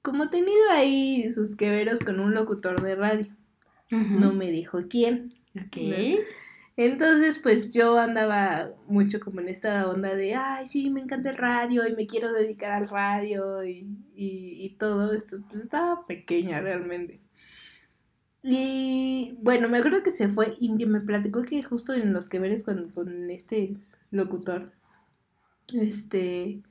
[0.04, 3.26] Como tenido ahí sus queveros con un locutor de radio.
[3.90, 5.30] No me dijo quién.
[5.56, 5.78] Ok.
[6.78, 11.38] Entonces, pues yo andaba mucho como en esta onda de, ay, sí, me encanta el
[11.38, 15.38] radio y me quiero dedicar al radio y, y, y todo esto.
[15.50, 17.22] Pues estaba pequeña realmente.
[18.44, 22.40] Y bueno, me acuerdo que se fue y me platicó que justo en los que
[22.40, 23.76] veres con, con este
[24.10, 24.72] locutor,
[25.74, 26.62] este,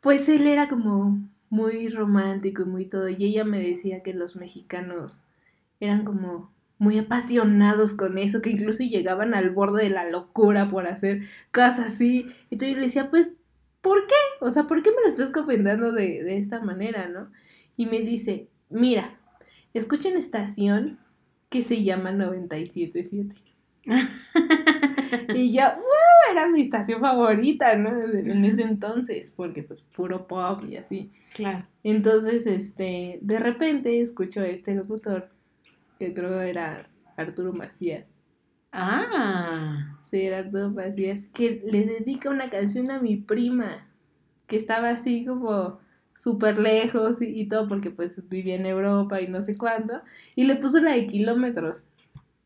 [0.00, 3.08] pues él era como muy romántico y muy todo.
[3.08, 5.22] Y ella me decía que los mexicanos
[5.80, 10.86] eran como muy apasionados con eso, que incluso llegaban al borde de la locura por
[10.86, 12.26] hacer cosas así.
[12.50, 13.32] Entonces yo le decía, pues,
[13.80, 14.14] ¿por qué?
[14.40, 17.30] O sea, ¿por qué me lo estás comentando de, de esta manera, no?
[17.76, 19.18] Y me dice, mira,
[19.72, 20.98] escucha una estación
[21.48, 23.34] que se llama 977.
[25.34, 26.32] Y yo, ¡wow!
[26.32, 28.02] Era mi estación favorita, ¿no?
[28.02, 31.12] En ese entonces, porque pues puro pop y así.
[31.34, 31.66] Claro.
[31.84, 35.30] Entonces, este, de repente escucho a este locutor,
[35.98, 38.16] que creo era Arturo Macías.
[38.72, 39.98] Ah.
[40.10, 43.88] Sí, era Arturo Macías, que le dedica una canción a mi prima,
[44.46, 45.80] que estaba así como
[46.14, 50.00] súper lejos y, y todo, porque pues vivía en Europa y no sé cuánto,
[50.34, 51.86] y le puso la de kilómetros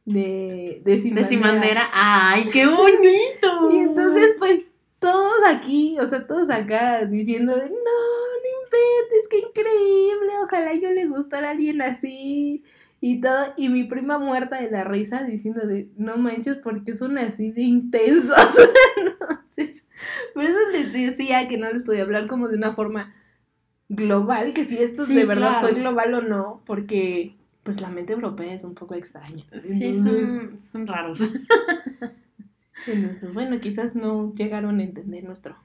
[0.04, 1.60] de, de Sin De Sin Bandera.
[1.60, 1.90] Bandera.
[1.92, 3.72] ¡Ay, qué bonito!
[3.72, 4.64] Y entonces, pues,
[4.98, 10.90] todos aquí, o sea, todos acá diciendo de, no, no inventes, qué increíble, ojalá yo
[10.90, 12.62] le gustara a alguien así,
[13.02, 17.16] y todo, y mi prima muerta de la risa diciendo de, no manches, porque son
[17.16, 18.36] así de intensos.
[18.96, 19.84] Entonces,
[20.34, 23.14] por eso les decía que no les podía hablar como de una forma
[23.88, 25.68] global, que si esto Sí, de verdad claro.
[25.68, 29.44] fue global o no, porque, pues, la mente europea es un poco extraña.
[29.60, 31.20] Sí, son, son raros.
[32.86, 35.56] Entonces, pues, bueno, quizás no llegaron a entender nuestro,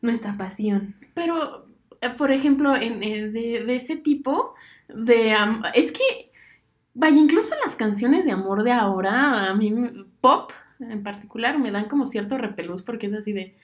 [0.00, 0.94] nuestra pasión.
[1.14, 1.66] Pero,
[2.00, 4.54] eh, por ejemplo, en, eh, de, de ese tipo
[4.88, 5.34] de...
[5.74, 6.30] es que,
[6.94, 9.74] vaya, incluso las canciones de amor de ahora, a mí,
[10.20, 13.56] pop en particular, me dan como cierto repelús porque es así de...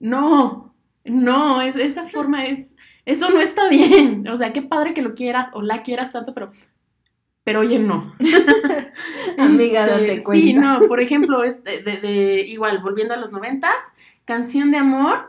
[0.00, 0.74] No,
[1.04, 2.76] no, es, esa forma es...
[3.04, 4.26] Eso no está bien.
[4.28, 6.52] O sea, qué padre que lo quieras o la quieras tanto, pero...
[7.44, 8.14] Pero oye, no.
[9.38, 10.60] Amiga, Este, date Sí, cuenta.
[10.78, 13.74] no, por ejemplo, este, de, de- igual, volviendo a los noventas,
[14.24, 15.28] canción de amor.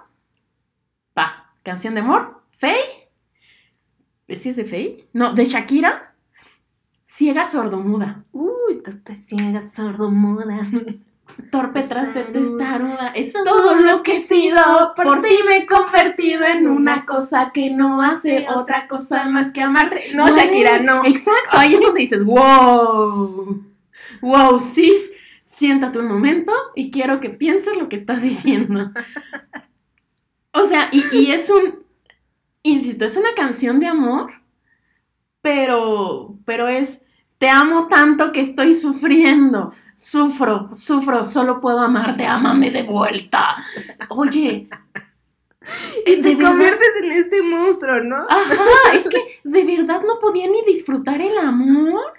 [1.18, 2.44] Va, canción de amor.
[2.52, 3.03] Faye.
[4.30, 5.08] ¿Sí es de Faye?
[5.14, 6.16] No, de Shakira.
[7.06, 8.26] Ciega sordomuda.
[8.32, 10.60] Uy, torpe ciega sordomuda.
[11.52, 13.12] Torpe tras de testaruda.
[13.16, 14.62] Es todo lo que he sido.
[14.96, 19.62] Por ti me he convertido en una cosa que no hace otra cosa más que
[19.62, 20.14] amarte.
[20.16, 21.06] No, Shakira, no.
[21.06, 21.52] Exacto.
[21.52, 23.64] Ahí es donde dices, wow.
[24.22, 24.92] Wow, sí.
[25.44, 28.92] Siéntate un momento y quiero que pienses lo que estás diciendo.
[30.56, 31.83] O sea, y, y es un.
[32.64, 34.32] Insisto, es una canción de amor,
[35.42, 36.38] pero.
[36.46, 37.02] Pero es.
[37.38, 39.74] Te amo tanto que estoy sufriendo.
[39.94, 43.58] Sufro, sufro, solo puedo amarte, ámame de vuelta.
[44.10, 44.70] Oye.
[46.06, 48.18] Y te conviertes en este monstruo, ¿no?
[48.30, 52.12] Ajá, es que de verdad no podía ni disfrutar el amor.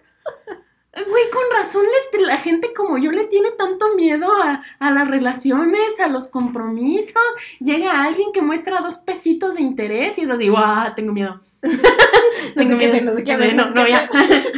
[0.95, 5.09] Güey, con razón le- la gente como yo le tiene tanto miedo a, a las
[5.09, 7.23] relaciones, a los compromisos.
[7.61, 11.41] Llega alguien que muestra dos pesitos de interés y eso digo, ah, tengo miedo.
[12.57, 13.55] No sé qué hacer, no sé qué hacer.
[13.55, 14.09] No, no, ya.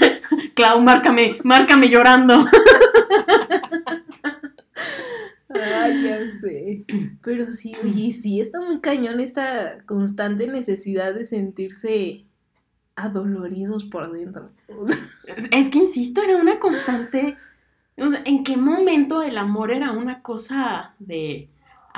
[0.54, 2.44] Clau, márcame, márcame llorando.
[5.48, 6.84] Ay, ya sé.
[7.22, 12.25] Pero sí, oye, sí, está muy cañón esta constante necesidad de sentirse
[12.96, 14.50] adoloridos por dentro.
[15.52, 17.36] Es que insisto, era una constante.
[17.98, 21.48] o sea, ¿En qué momento el amor era una cosa de.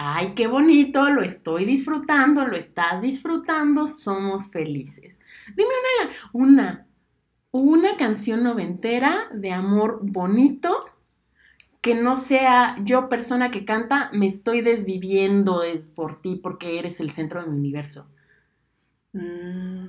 [0.01, 5.21] Ay, qué bonito, lo estoy disfrutando, lo estás disfrutando, somos felices.
[5.57, 5.71] Dime
[6.33, 6.87] una, una,
[7.51, 10.85] una canción noventera de amor bonito
[11.81, 17.01] que no sea yo persona que canta, me estoy desviviendo es por ti porque eres
[17.01, 18.09] el centro de mi universo.
[19.13, 19.88] Mm,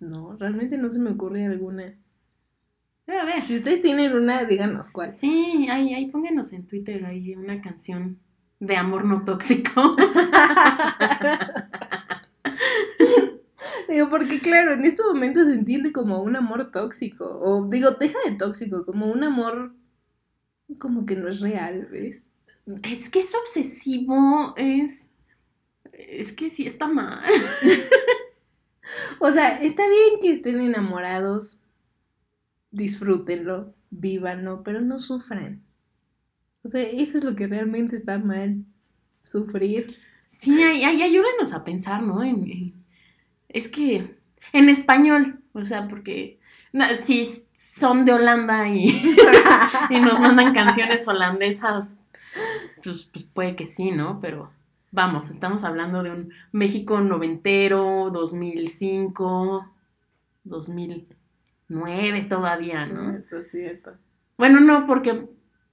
[0.00, 1.98] no, realmente no se me ocurre alguna.
[3.06, 3.42] A ver.
[3.42, 5.12] Si ustedes tienen una, díganos cuál.
[5.12, 8.18] Sí, ahí, ahí pónganos en Twitter ahí una canción
[8.58, 9.96] de amor no tóxico.
[13.88, 17.24] Digo, porque claro, en este momento se entiende como un amor tóxico.
[17.24, 19.74] O digo, deja de tóxico, como un amor
[20.78, 22.26] como que no es real, ¿ves?
[22.82, 25.12] Es que es obsesivo, es...
[25.92, 27.30] Es que sí está mal.
[29.20, 31.58] O sea, está bien que estén enamorados,
[32.70, 35.62] disfrútenlo, vívanlo, pero no sufran.
[36.64, 38.64] O sea, eso es lo que realmente está mal,
[39.20, 39.96] sufrir.
[40.28, 42.22] Sí, ahí, ahí ayúdenos a pensar, ¿no?
[42.24, 42.74] En-
[43.48, 44.16] es que
[44.52, 46.38] en español, o sea, porque
[47.02, 48.88] si son de Holanda y,
[49.90, 51.90] y nos mandan canciones holandesas,
[52.84, 54.20] pues, pues puede que sí, ¿no?
[54.20, 54.50] Pero
[54.90, 59.70] vamos, estamos hablando de un México noventero, 2005,
[60.44, 63.10] 2009 todavía, ¿no?
[63.10, 63.92] Cierto, cierto.
[64.38, 65.28] Bueno, no, porque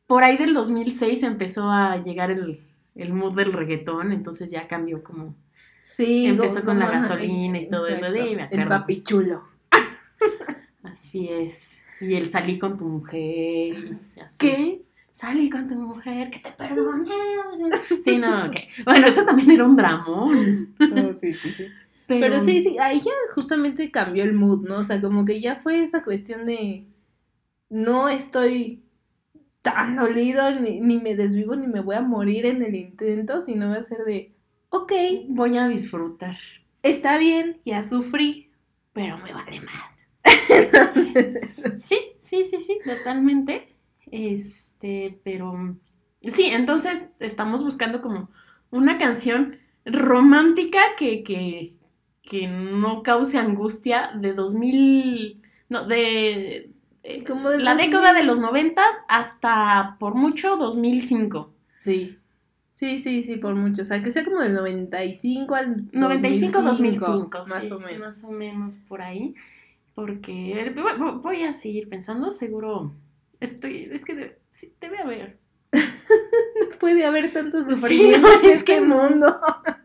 [0.07, 2.61] por ahí del 2006 empezó a llegar el,
[2.95, 5.36] el mood del reggaetón, entonces ya cambió como...
[5.82, 8.70] Sí, Empezó como- con la gasolina y todo eso, exacto, sí, me El acuerdo.
[8.70, 9.41] papi chulo.
[10.84, 11.82] Así es.
[11.99, 13.76] Y el salí con tu mujer.
[14.39, 14.82] ¿Qué?
[15.14, 17.07] Salí con tu mujer, que te perdone.
[18.01, 18.55] Sí, no, ok.
[18.84, 20.76] Bueno, eso también era un dramón.
[20.80, 21.66] No, sí, sí, sí.
[22.07, 24.80] Pero, Pero sí, sí, ahí ya justamente cambió el mood, ¿no?
[24.80, 26.88] O sea, como que ya fue esa cuestión de
[27.70, 28.84] no estoy
[29.61, 33.70] tan dolido, ni, ni me desvivo, ni me voy a morir en el intento, sino
[33.70, 34.34] va a ser de,
[34.70, 34.91] ok,
[35.30, 36.36] Voy a disfrutar.
[36.82, 38.51] está bien, ya sufrí,
[38.93, 40.09] pero me vale más.
[41.82, 43.72] Sí, sí, sí, sí, totalmente.
[44.16, 45.76] Este, pero
[46.22, 48.30] sí, entonces estamos buscando como
[48.70, 51.74] una canción romántica que, que,
[52.22, 56.70] que no cause angustia de 2000, no, de,
[57.03, 57.78] de Como la 2000.
[57.78, 61.51] década de los noventas hasta por mucho 2005.
[61.80, 62.20] Sí.
[62.76, 63.82] Sí, sí, sí, por mucho.
[63.82, 67.99] O sea, que sea como del 95 al 95, 2005, 2005, más sí, o menos.
[67.99, 69.36] Más o menos por ahí.
[69.95, 70.76] Porque eh,
[71.22, 72.93] voy a seguir pensando, seguro.
[73.43, 75.39] Estoy, es que de- sí, debe haber.
[76.79, 78.95] Puede haber tanto Sí, sufrimiento no, en es este que no.
[78.95, 79.27] mundo.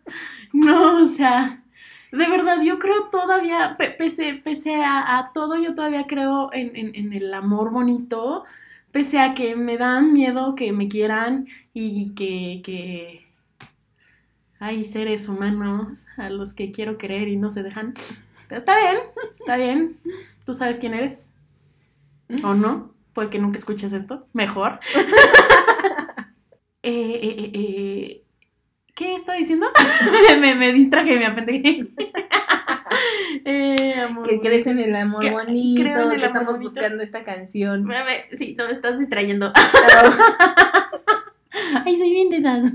[0.53, 1.63] No, o sea,
[2.11, 6.75] de verdad, yo creo todavía, pe- pese, pese a, a todo, yo todavía creo en,
[6.77, 8.45] en- en el amor bonito,
[8.93, 13.27] pese a que me dan miedo que me quieran y que, que
[14.61, 17.95] hay seres humanos a los que quiero querer y no se dejan.
[18.49, 18.97] Pero está bien,
[19.33, 19.99] está bien.
[20.45, 21.33] ¿Tú sabes quién eres?
[22.43, 22.95] ¿O no?
[23.19, 24.29] Puede que nunca escuches esto.
[24.33, 24.79] Mejor.
[26.85, 28.25] Eh, eh, eh,
[28.95, 29.67] ¿Qué estoy diciendo?
[30.41, 31.89] me, me distraje, me apendejé.
[33.45, 34.27] eh, amor.
[34.27, 36.63] Que crees en el amor Que- bonito, que amor estamos bonito.
[36.63, 37.87] buscando esta canción.
[38.39, 39.53] Sí, no me estás distrayendo.
[41.85, 42.73] Ay, soy bien de.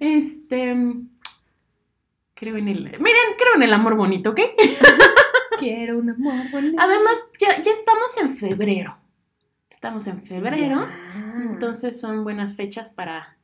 [0.00, 0.76] Este.
[2.34, 2.82] Creo en el.
[2.98, 4.40] Miren, creo en el amor bonito, ¿ok?
[5.58, 6.76] Quiero un amor bonito.
[6.78, 9.01] Además, ya, ya estamos en febrero.
[9.82, 10.80] Estamos en febrero.
[11.50, 13.36] Entonces son buenas fechas para.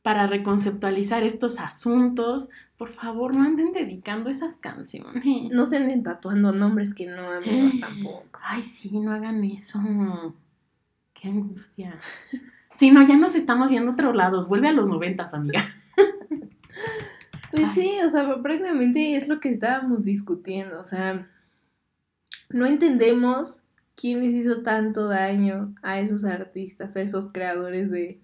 [0.00, 2.48] Para reconceptualizar estos asuntos.
[2.78, 5.22] Por favor, no anden dedicando esas canciones.
[5.52, 8.40] No se anden tatuando nombres que no, amigos, tampoco.
[8.42, 9.78] Ay, sí, no hagan eso.
[11.12, 11.94] Qué angustia.
[12.74, 14.48] Sí, no, ya nos estamos yendo a otros lados.
[14.48, 15.68] Vuelve a los noventas, amiga.
[17.50, 20.80] Pues sí, o sea, prácticamente es lo que estábamos discutiendo.
[20.80, 21.28] O sea,
[22.48, 23.61] no entendemos
[23.96, 28.20] quién les hizo tanto daño a esos artistas, a esos creadores de,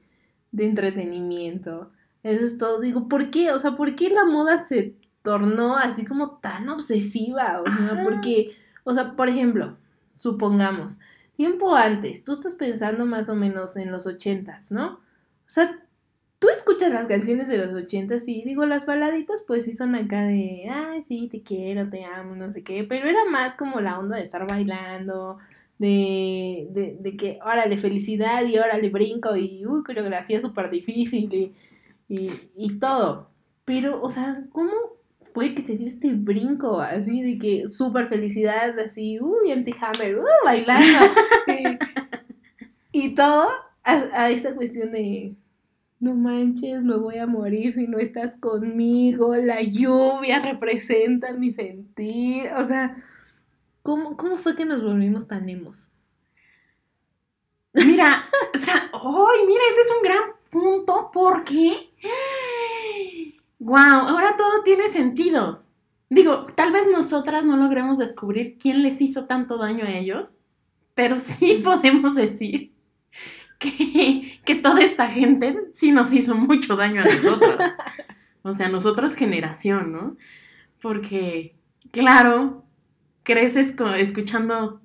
[0.52, 1.92] de entretenimiento.
[2.22, 2.80] Eso es todo.
[2.80, 3.52] Digo, ¿por qué?
[3.52, 7.60] O sea, ¿por qué la moda se tornó así como tan obsesiva?
[7.60, 9.78] O sea, porque, o sea, por ejemplo,
[10.14, 10.98] supongamos,
[11.32, 14.94] tiempo antes, tú estás pensando más o menos en los ochentas, ¿no?
[14.94, 15.80] O sea,
[16.39, 20.26] tú escuchas las canciones de los ochentas y digo, las baladitas pues sí son acá
[20.26, 23.99] de, ay, sí, te quiero, te amo, no sé qué, pero era más como la
[23.99, 25.39] onda de estar bailando,
[25.78, 31.53] de, de, de que, órale, felicidad y órale, brinco y, uy, coreografía súper difícil y,
[32.09, 33.30] y, y todo.
[33.64, 34.72] Pero, o sea, ¿cómo
[35.34, 40.18] fue que se dio este brinco así de que súper felicidad, así, uy, MC Hammer,
[40.18, 40.99] uh, bailando?
[42.93, 43.49] y, y todo
[43.84, 45.36] a, a esta cuestión de,
[46.01, 52.51] no manches, me voy a morir si no estás conmigo, la lluvia representa mi sentir,
[52.57, 52.96] o sea,
[53.82, 55.90] ¿cómo, cómo fue que nos volvimos tan emos?
[57.74, 58.22] Mira,
[58.92, 61.90] o mira, ese es un gran punto porque.
[63.59, 63.76] ¡Wow!
[63.76, 65.62] Ahora todo tiene sentido.
[66.11, 70.36] Digo, tal vez nosotras no logremos descubrir quién les hizo tanto daño a ellos,
[70.94, 72.72] pero sí podemos decir
[73.59, 77.74] que, que toda esta gente sí nos hizo mucho daño a nosotras.
[78.42, 80.16] O sea, nosotros generación, ¿no?
[80.80, 81.56] Porque,
[81.90, 82.64] claro,
[83.24, 84.80] creces escuchando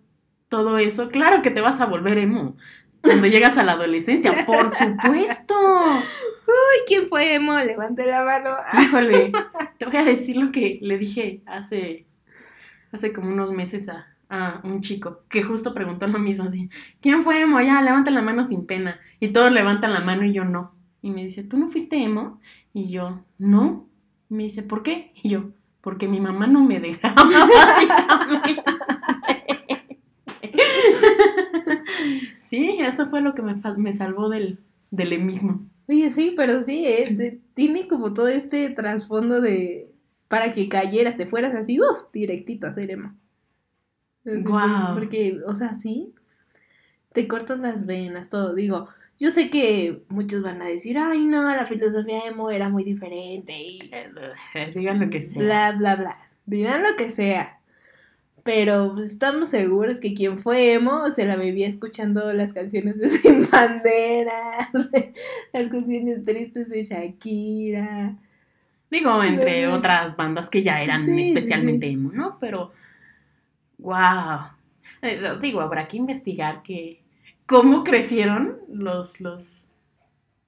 [0.49, 2.57] todo eso, claro que te vas a volver emo
[3.01, 5.55] cuando llegas a la adolescencia, por supuesto.
[5.55, 7.57] Uy, ¿quién fue emo?
[7.59, 8.51] Levante la mano.
[8.81, 9.31] Híjole,
[9.77, 12.05] te voy a decir lo que le dije hace,
[12.91, 16.69] hace como unos meses a, a un chico que justo preguntó lo mismo así,
[17.01, 17.61] ¿quién fue emo?
[17.61, 18.99] Ya, levanta la mano sin pena.
[19.19, 20.73] Y todos levantan la mano y yo no.
[21.01, 22.39] Y me dice, ¿tú no fuiste emo?
[22.73, 23.87] Y yo, no.
[24.29, 25.11] Y me dice, ¿por qué?
[25.21, 27.15] Y yo, porque mi mamá no me dejaba.
[32.37, 34.59] sí, eso fue lo que me, me salvó del,
[34.89, 35.65] del emismo.
[35.87, 37.39] Oye, sí, pero sí, ¿eh?
[37.53, 39.91] Tiene como todo este trasfondo de,
[40.27, 43.15] para que cayeras, te fueras así, uff, directito a hacer emo.
[44.25, 44.93] Guau.
[44.93, 46.13] Porque, o sea, sí,
[47.13, 48.55] te cortas las venas, todo.
[48.55, 48.87] Digo,
[49.19, 53.53] yo sé que muchos van a decir, ay, no, la filosofía emo era muy diferente
[53.53, 53.79] y
[54.75, 55.41] Digan lo que sea.
[55.41, 56.15] bla, bla, bla.
[56.45, 57.59] Dirán lo que sea.
[58.43, 63.09] Pero pues, estamos seguros que quien fue emo se la vivía escuchando las canciones de
[63.09, 64.69] Sin Bandera,
[65.53, 68.17] las canciones tristes de Shakira.
[68.91, 71.93] Digo, entre otras bandas que ya eran sí, especialmente sí.
[71.93, 72.37] emo, ¿no?
[72.39, 72.73] Pero,
[73.83, 75.39] wow.
[75.41, 77.03] digo, habrá que investigar que
[77.45, 79.69] cómo crecieron los, los,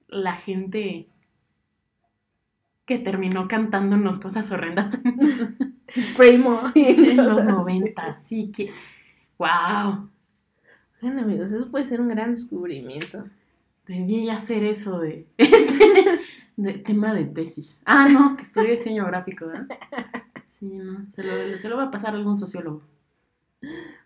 [0.08, 1.08] la gente
[2.86, 4.98] que terminó cantándonos cosas horrendas
[5.90, 6.62] Spraymo.
[6.74, 8.24] en los noventas.
[8.24, 8.70] Sí que,
[9.38, 10.08] wow.
[11.00, 13.24] Bueno, amigos, eso puede ser un gran descubrimiento.
[13.86, 16.20] Debí hacer eso de, este,
[16.56, 17.82] de tema de tesis.
[17.84, 19.68] Ah, no, que estudié diseño gráfico, ¿verdad?
[20.48, 22.82] Sí, no, se lo, se lo va a pasar a algún sociólogo.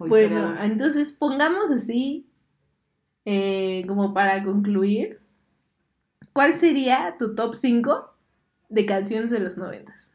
[0.00, 2.26] O Bueno, entonces pongamos así,
[3.26, 5.20] eh, como para concluir,
[6.32, 8.14] ¿cuál sería tu top 5
[8.70, 10.10] de canciones de los noventas?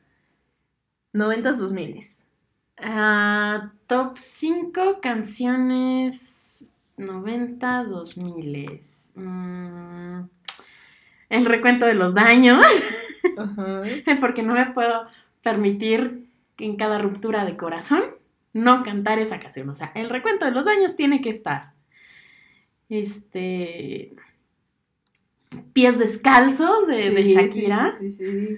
[1.14, 2.20] Noventas, dos miles.
[2.78, 8.82] Ah, top 5 canciones 90, 2000.
[9.14, 10.30] Mm,
[11.30, 12.66] el recuento de los daños,
[14.20, 15.06] porque no me puedo
[15.44, 18.14] permitir que en cada ruptura de corazón
[18.56, 19.70] no cantar esa canción.
[19.70, 21.74] O sea, el recuento de los daños tiene que estar.
[22.88, 24.14] Este.
[25.74, 27.91] Pies descalzos de, Shakira.
[27.91, 28.58] Sí, sí, sí.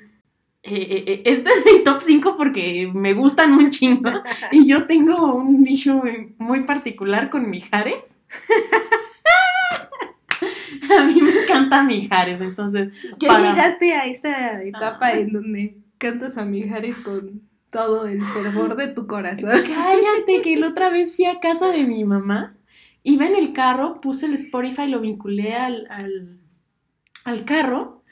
[0.63, 4.11] Eh, eh, eh, este es mi top 5 porque me gustan un chingo.
[4.51, 6.03] Y yo tengo un nicho
[6.37, 8.15] muy, particular con Mijares.
[10.99, 12.93] A mí me encanta Mijares, entonces.
[13.17, 17.41] Ya para- llegaste a esta etapa en donde cantas a Mijares con
[17.77, 19.51] todo el fervor de tu corazón.
[19.67, 22.55] Cállate, que la otra vez fui a casa de mi mamá.
[23.03, 26.39] Iba en el carro, puse el Spotify, lo vinculé al, al,
[27.23, 28.03] al carro.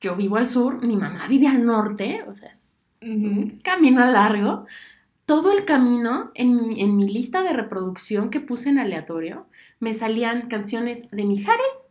[0.00, 4.66] Yo vivo al sur, mi mamá vive al norte, o sea, es un camino largo.
[5.24, 9.48] Todo el camino, en mi, en mi lista de reproducción que puse en aleatorio,
[9.80, 11.90] me salían canciones de Mijares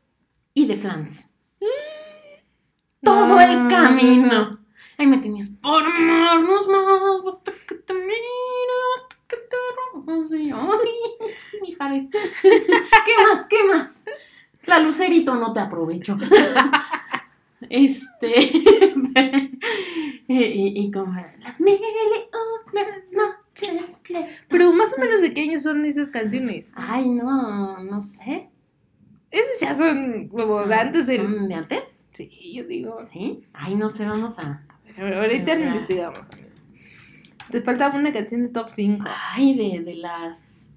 [0.54, 1.30] y de Flans.
[3.02, 4.55] Todo el camino.
[4.98, 9.56] Ahí me tenías por amarnos más, hasta que te miro, hasta que te
[9.94, 10.26] robo.
[10.26, 10.90] Sí, Ay,
[11.50, 12.10] sí, Mijares.
[12.12, 13.46] ¿Qué más?
[13.46, 14.06] ¿Qué más?
[14.66, 16.18] La lucerito no te aprovecho.
[17.70, 18.42] Este.
[20.28, 22.36] y, y, y como las mil y
[23.16, 24.28] una noches que.
[24.50, 26.74] Pero más o menos de qué años son esas canciones.
[26.76, 28.50] Ay, no, no sé.
[29.32, 31.22] Esos ya son como antes del.
[31.22, 32.06] ¿Son de antes?
[32.12, 33.04] Sí, yo digo.
[33.04, 33.44] ¿Sí?
[33.54, 34.62] Ay, no sé, vamos a.
[35.22, 35.56] Ahorita Ah.
[35.56, 36.20] lo investigamos.
[37.52, 39.06] Te faltaba una canción de top 5.
[39.34, 40.68] Ay, de, de las.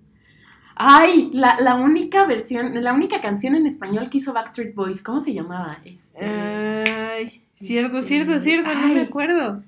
[0.81, 5.21] Ay, la, la única versión, la única canción en español que hizo Backstreet Boys, ¿cómo
[5.21, 5.79] se llamaba?
[5.85, 9.63] Este, Ay, cierto, Este, cierto, cierto, no me acuerdo.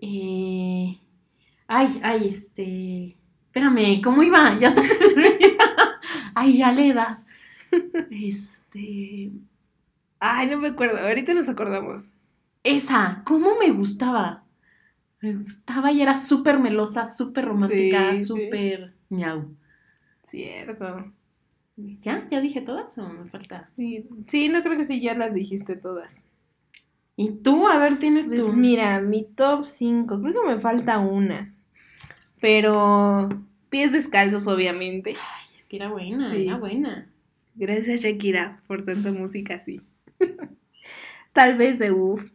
[0.00, 0.98] eh,
[1.66, 3.16] ay, ay, este.
[3.46, 4.56] Espérame, ¿cómo iba?
[4.60, 4.82] Ya está.
[6.34, 7.18] ay, ya la edad.
[8.10, 9.30] Este.
[10.20, 10.98] Ay, no me acuerdo.
[10.98, 12.04] Ahorita nos acordamos.
[12.64, 14.44] Esa, ¿cómo me gustaba?
[15.20, 18.24] Me gustaba y era súper melosa, súper romántica, sí.
[18.24, 19.54] súper miau.
[20.22, 21.12] Cierto.
[21.76, 22.26] ¿Ya?
[22.28, 23.68] ¿Ya dije todas o me falta?
[23.76, 26.26] Sí, sí, no creo que sí, ya las dijiste todas.
[27.16, 27.66] ¿Y tú?
[27.68, 28.52] A ver, tienes Pues tú.
[28.56, 31.54] mira, mi top 5, creo que me falta una.
[32.40, 33.28] Pero
[33.70, 35.10] pies descalzos, obviamente.
[35.10, 36.46] Ay, es que era buena, Sí.
[36.46, 37.08] era buena.
[37.54, 39.80] Gracias Shakira por tanta música así.
[41.32, 42.30] Tal vez de uff.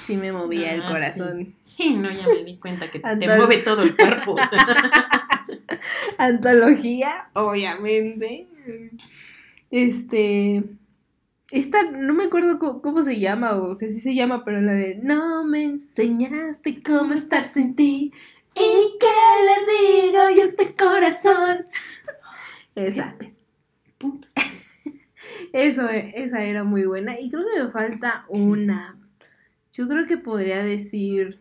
[0.00, 1.54] Sí me movía el Ah, corazón.
[1.62, 4.36] Sí, no, ya me di cuenta que te mueve todo el cuerpo.
[6.18, 8.48] Antología, obviamente.
[9.70, 10.64] Este.
[11.50, 14.98] Esta, no me acuerdo cómo, se llama, o sea, sí se llama, pero la de
[15.02, 18.12] No me enseñaste cómo estar sin ti.
[18.54, 19.06] ¿Y qué
[19.46, 21.66] le digo yo a este corazón?
[22.74, 23.18] Esa, ¿Ves?
[23.18, 23.42] ¿Ves?
[23.98, 24.28] Punto.
[25.52, 27.18] eso, esa era muy buena.
[27.20, 28.98] Y creo que me falta una.
[29.72, 31.40] Yo creo que podría decir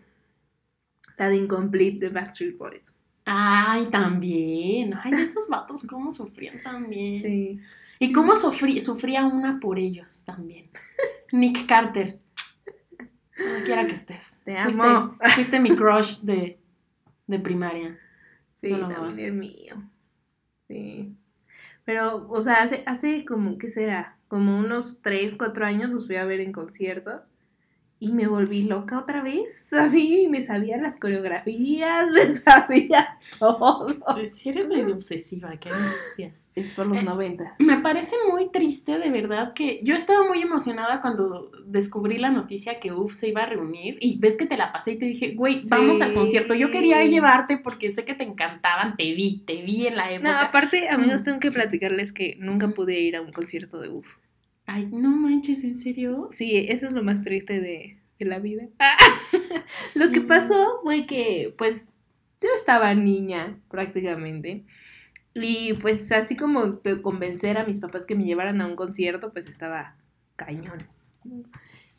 [1.17, 2.95] la de Incomplete de Backstreet Boys.
[3.25, 4.93] Ay, también.
[5.03, 7.21] Ay, esos vatos, cómo sufrían también.
[7.21, 7.59] Sí.
[7.99, 10.69] Y cómo sufrí- sufría una por ellos también.
[11.31, 12.17] Nick Carter.
[13.37, 14.41] Donde quiera que estés.
[14.43, 15.15] Te amo.
[15.35, 16.59] Fuiste, mi crush de,
[17.27, 17.97] de primaria.
[18.53, 19.75] Sí, No, también el mío.
[20.67, 21.15] Sí.
[21.85, 24.17] Pero, o sea, hace, hace como, ¿qué será?
[24.27, 27.23] Como unos 3, 4 años los fui a ver en concierto
[28.01, 29.71] y me volví loca otra vez.
[29.71, 33.95] Así, me sabía las coreografías, me sabía todo.
[34.13, 36.33] Pues si eres medio obsesiva, qué angustia.
[36.53, 37.55] Es por los noventas.
[37.59, 42.81] Me parece muy triste, de verdad, que yo estaba muy emocionada cuando descubrí la noticia
[42.81, 45.33] que UF se iba a reunir y ves que te la pasé y te dije,
[45.33, 46.03] güey, vamos Sí.
[46.03, 46.53] al concierto.
[46.53, 50.11] Yo quería llevarte porque sé que te encantaban, te vi, te vi en la No,
[50.15, 50.41] época.
[50.41, 51.23] aparte, amigos, Mm.
[51.23, 54.17] tengo que platicarles que nunca pude ir a un concierto de UF.
[54.73, 56.29] Ay, no manches, ¿en serio?
[56.31, 58.69] Sí, eso es lo más triste de, de la vida.
[59.95, 61.89] Lo que pasó fue que, pues,
[62.41, 64.63] yo estaba niña prácticamente.
[65.33, 69.33] Y pues así como de convencer a mis papás que me llevaran a un concierto,
[69.33, 69.97] pues estaba
[70.37, 70.77] cañón.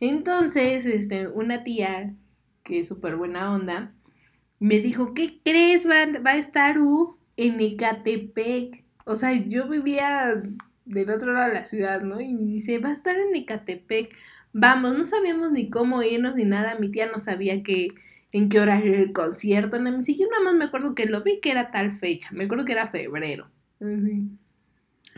[0.01, 2.15] Entonces, este, una tía,
[2.63, 3.93] que es súper buena onda,
[4.61, 5.87] me dijo, ¿qué crees?
[5.87, 8.83] Va, va a estar U en Ecatepec.
[9.05, 10.43] O sea, yo vivía
[10.85, 12.21] del otro lado de la ciudad, ¿no?
[12.21, 14.15] Y me dice, va a estar en Ecatepec.
[14.53, 16.77] Vamos, no sabíamos ni cómo irnos ni nada.
[16.79, 17.89] Mi tía no sabía que
[18.33, 19.79] en qué horario era el concierto.
[19.81, 22.31] Ni me yo nada más me acuerdo que lo vi que era tal fecha.
[22.33, 23.49] Me acuerdo que era febrero.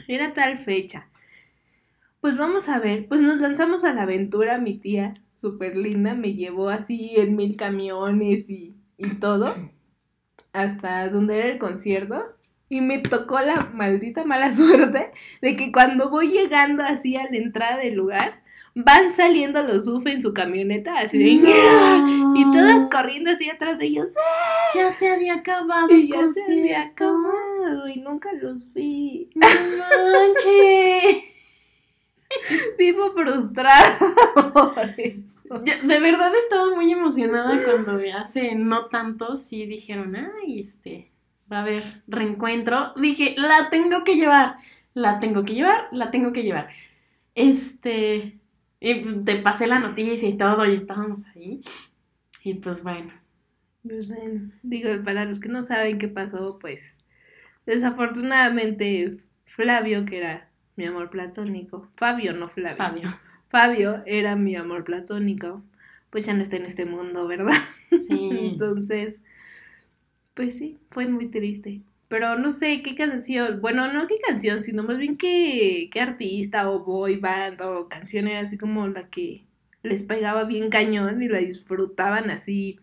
[0.09, 1.09] Era tal fecha.
[2.21, 3.09] Pues vamos a ver.
[3.09, 4.59] Pues nos lanzamos a la aventura.
[4.59, 9.55] Mi tía, súper linda, me llevó así en mil camiones y, y todo.
[10.53, 12.23] Hasta donde era el concierto.
[12.75, 17.37] Y me tocó la maldita mala suerte de que cuando voy llegando así a la
[17.37, 18.43] entrada del lugar,
[18.75, 21.35] van saliendo los UF en su camioneta, así de...
[21.37, 22.37] No.
[22.37, 24.09] Y todas corriendo así atrás de ellos.
[24.75, 29.31] Ya se había acabado Y ya se había acabado y nunca los vi.
[29.37, 31.22] No manches.
[32.77, 33.97] Vivo frustrada
[34.53, 35.62] por eso.
[35.64, 41.14] Yo de verdad estaba muy emocionada cuando hace no tanto sí dijeron, ay, este,
[41.55, 42.93] a haber reencuentro.
[42.97, 44.57] Dije, la tengo que llevar,
[44.95, 46.69] la tengo que llevar, la tengo que llevar.
[47.35, 48.41] Este,
[48.81, 51.63] y te pasé la noticia y todo y estábamos ahí.
[52.43, 53.13] Y pues bueno,
[53.83, 56.99] Pues bueno, digo, para los que no saben qué pasó, pues
[57.67, 61.91] desafortunadamente Flavio, que era mi amor platónico.
[61.97, 62.77] Fabio, no Flavio.
[62.77, 63.11] Fabio.
[63.49, 65.63] Fabio era mi amor platónico.
[66.11, 67.55] Pues ya no está en este mundo, ¿verdad?
[67.91, 68.31] Sí.
[68.53, 69.23] Entonces,
[70.35, 71.82] pues sí, fue muy triste.
[72.09, 76.70] Pero no sé qué canción, bueno, no qué canción, sino más bien qué, qué artista
[76.70, 79.45] o boy band o canción era así como la que
[79.82, 82.78] les pegaba bien cañón y la disfrutaban así,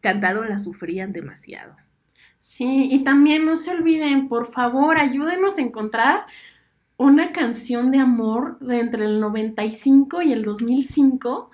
[0.00, 1.76] cantar o la sufrían demasiado.
[2.40, 6.26] Sí, y también no se olviden, por favor, ayúdenos a encontrar
[6.96, 11.50] una canción de amor de entre el 95 y el 2005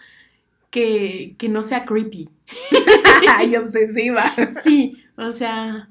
[0.70, 2.28] que, que no sea creepy.
[3.28, 4.34] Ay, obsesiva.
[4.62, 5.88] Sí, o sea,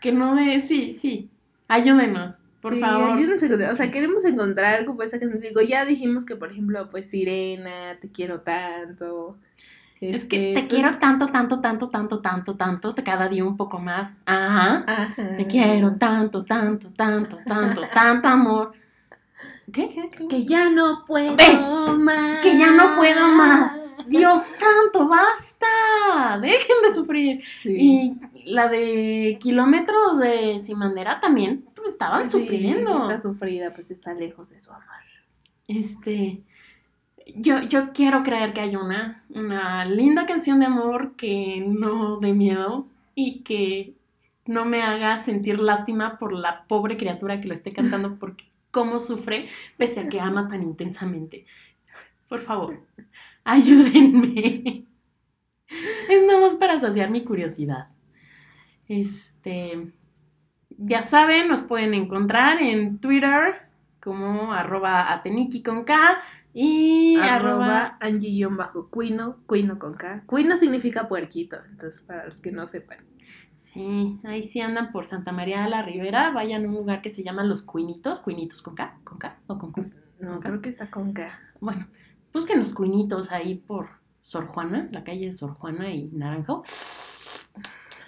[0.00, 0.60] que no de...
[0.60, 1.30] Sí, sí,
[1.68, 3.18] ayúdenos, por Sí, favor.
[3.18, 5.40] encontrar, o sea, queremos encontrar como esa canción.
[5.42, 9.38] Digo, ya dijimos que, por ejemplo, pues Sirena, Te quiero tanto.
[10.00, 13.44] Es que este, te pues, quiero tanto, tanto, tanto, tanto, tanto, tanto, te cada día
[13.44, 14.14] un poco más.
[14.26, 14.84] Ajá.
[14.86, 15.36] Ajá.
[15.36, 18.72] Te quiero tanto, tanto, tanto, tanto, tanto amor.
[19.72, 19.88] ¿Qué?
[19.88, 20.10] ¿Qué?
[20.10, 20.28] ¿Qué?
[20.28, 21.44] Que ya no puedo Ve,
[21.98, 22.40] más.
[22.42, 23.72] que ya no puedo más.
[24.08, 26.38] Dios santo, basta.
[26.40, 27.42] Dejen de sufrir.
[27.62, 27.70] Sí.
[27.76, 32.90] Y la de kilómetros de sin bandera también pues, estaban Sí, sufriendo.
[32.90, 34.84] sí está sufrida, pues está lejos de su amor.
[35.68, 36.42] Este,
[37.36, 42.32] yo, yo quiero creer que hay una, una linda canción de amor que no dé
[42.34, 43.94] miedo y que
[44.46, 49.00] no me haga sentir lástima por la pobre criatura que lo esté cantando porque cómo
[49.00, 51.46] sufre pese a que ama tan intensamente.
[52.28, 52.80] Por favor,
[53.44, 54.84] ayúdenme.
[56.08, 57.88] Es nada más para saciar mi curiosidad.
[58.88, 59.92] Este,
[60.76, 63.62] ya saben, nos pueden encontrar en Twitter
[64.00, 66.18] como arroba ateniki con K
[66.52, 67.64] y arroba...
[67.64, 70.22] Arroba Angie-Cuino, Cuino con K.
[70.26, 72.98] Cuino significa puerquito, entonces para los que no sepan.
[73.58, 77.10] Sí, ahí sí andan por Santa María de la Ribera, vayan a un lugar que
[77.10, 79.82] se llama Los Cuinitos, Cuinitos con K, con K o con Q.
[80.20, 80.44] No, Ok.
[80.44, 81.38] creo que está con K.
[81.60, 81.88] Bueno,
[82.32, 83.88] busquen los Cuinitos ahí por
[84.20, 86.62] Sor Juana, la calle de Sor Juana y Naranjo.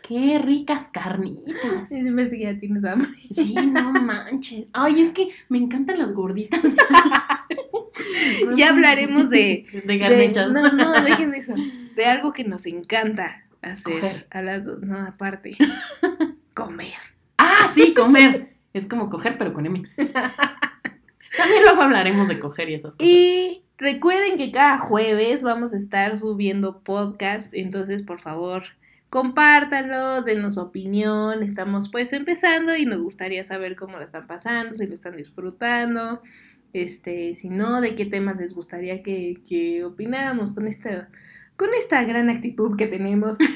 [0.06, 1.88] Qué ricas carnitas.
[1.88, 3.08] Sí, sí me seguía, tienes hambre.
[3.32, 4.66] Sí, no manches.
[4.72, 6.60] Ay, es que me encantan las gorditas.
[8.56, 10.52] Ya hablaremos de- De De- garnachas.
[10.52, 11.54] no, no, dejen eso.
[11.94, 14.26] De algo que nos encanta hacer Coger.
[14.30, 14.82] a las dos.
[14.82, 15.56] No, aparte.
[16.54, 16.92] Comer.
[17.38, 18.56] Ah, sí, comer.
[18.74, 19.82] Es como coger, pero con M.
[19.96, 23.08] También luego hablaremos de coger y esas cosas.
[23.08, 28.64] Y recuerden que cada jueves vamos a estar subiendo podcast, entonces por favor
[29.10, 34.74] compártanlo, denos su opinión, estamos pues empezando y nos gustaría saber cómo lo están pasando,
[34.74, 36.22] si lo están disfrutando,
[36.72, 41.08] este, si no, de qué temas les gustaría que, que opináramos con esta,
[41.56, 43.36] con esta gran actitud que tenemos.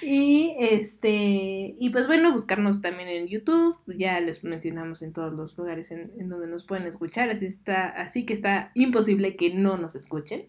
[0.00, 5.58] Y este, y pues bueno, buscarnos también en YouTube, ya les mencionamos en todos los
[5.58, 9.76] lugares en, en donde nos pueden escuchar, así está, así que está imposible que no
[9.76, 10.48] nos escuchen.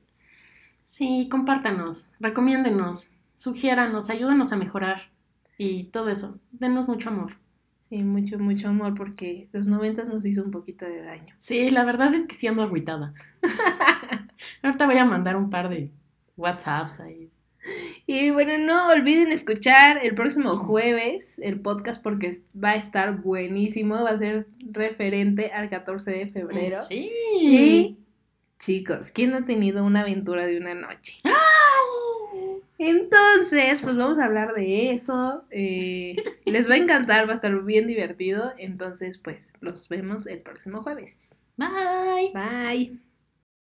[0.86, 5.12] Sí, compártanos, recomiéndenos, sugiéranos, ayúdanos a mejorar
[5.58, 6.38] y todo eso.
[6.52, 7.38] Denos mucho amor.
[7.80, 11.34] Sí, mucho, mucho amor porque los noventas nos hizo un poquito de daño.
[11.40, 13.14] Sí, la verdad es que sí ando agüitada.
[14.62, 15.90] Ahorita voy a mandar un par de
[16.36, 17.32] WhatsApps ahí.
[18.06, 22.32] Y bueno, no olviden escuchar el próximo jueves el podcast porque
[22.62, 26.80] va a estar buenísimo, va a ser referente al 14 de febrero.
[26.88, 27.10] Sí.
[27.42, 27.98] Y
[28.60, 31.20] chicos, ¿quién ha tenido una aventura de una noche?
[32.80, 35.46] Entonces, pues vamos a hablar de eso.
[35.52, 36.16] eh,
[36.46, 38.54] les va a encantar, va a estar bien divertido.
[38.58, 41.36] Entonces, pues los vemos el próximo jueves.
[41.58, 42.32] Bye.
[42.34, 43.00] Bye.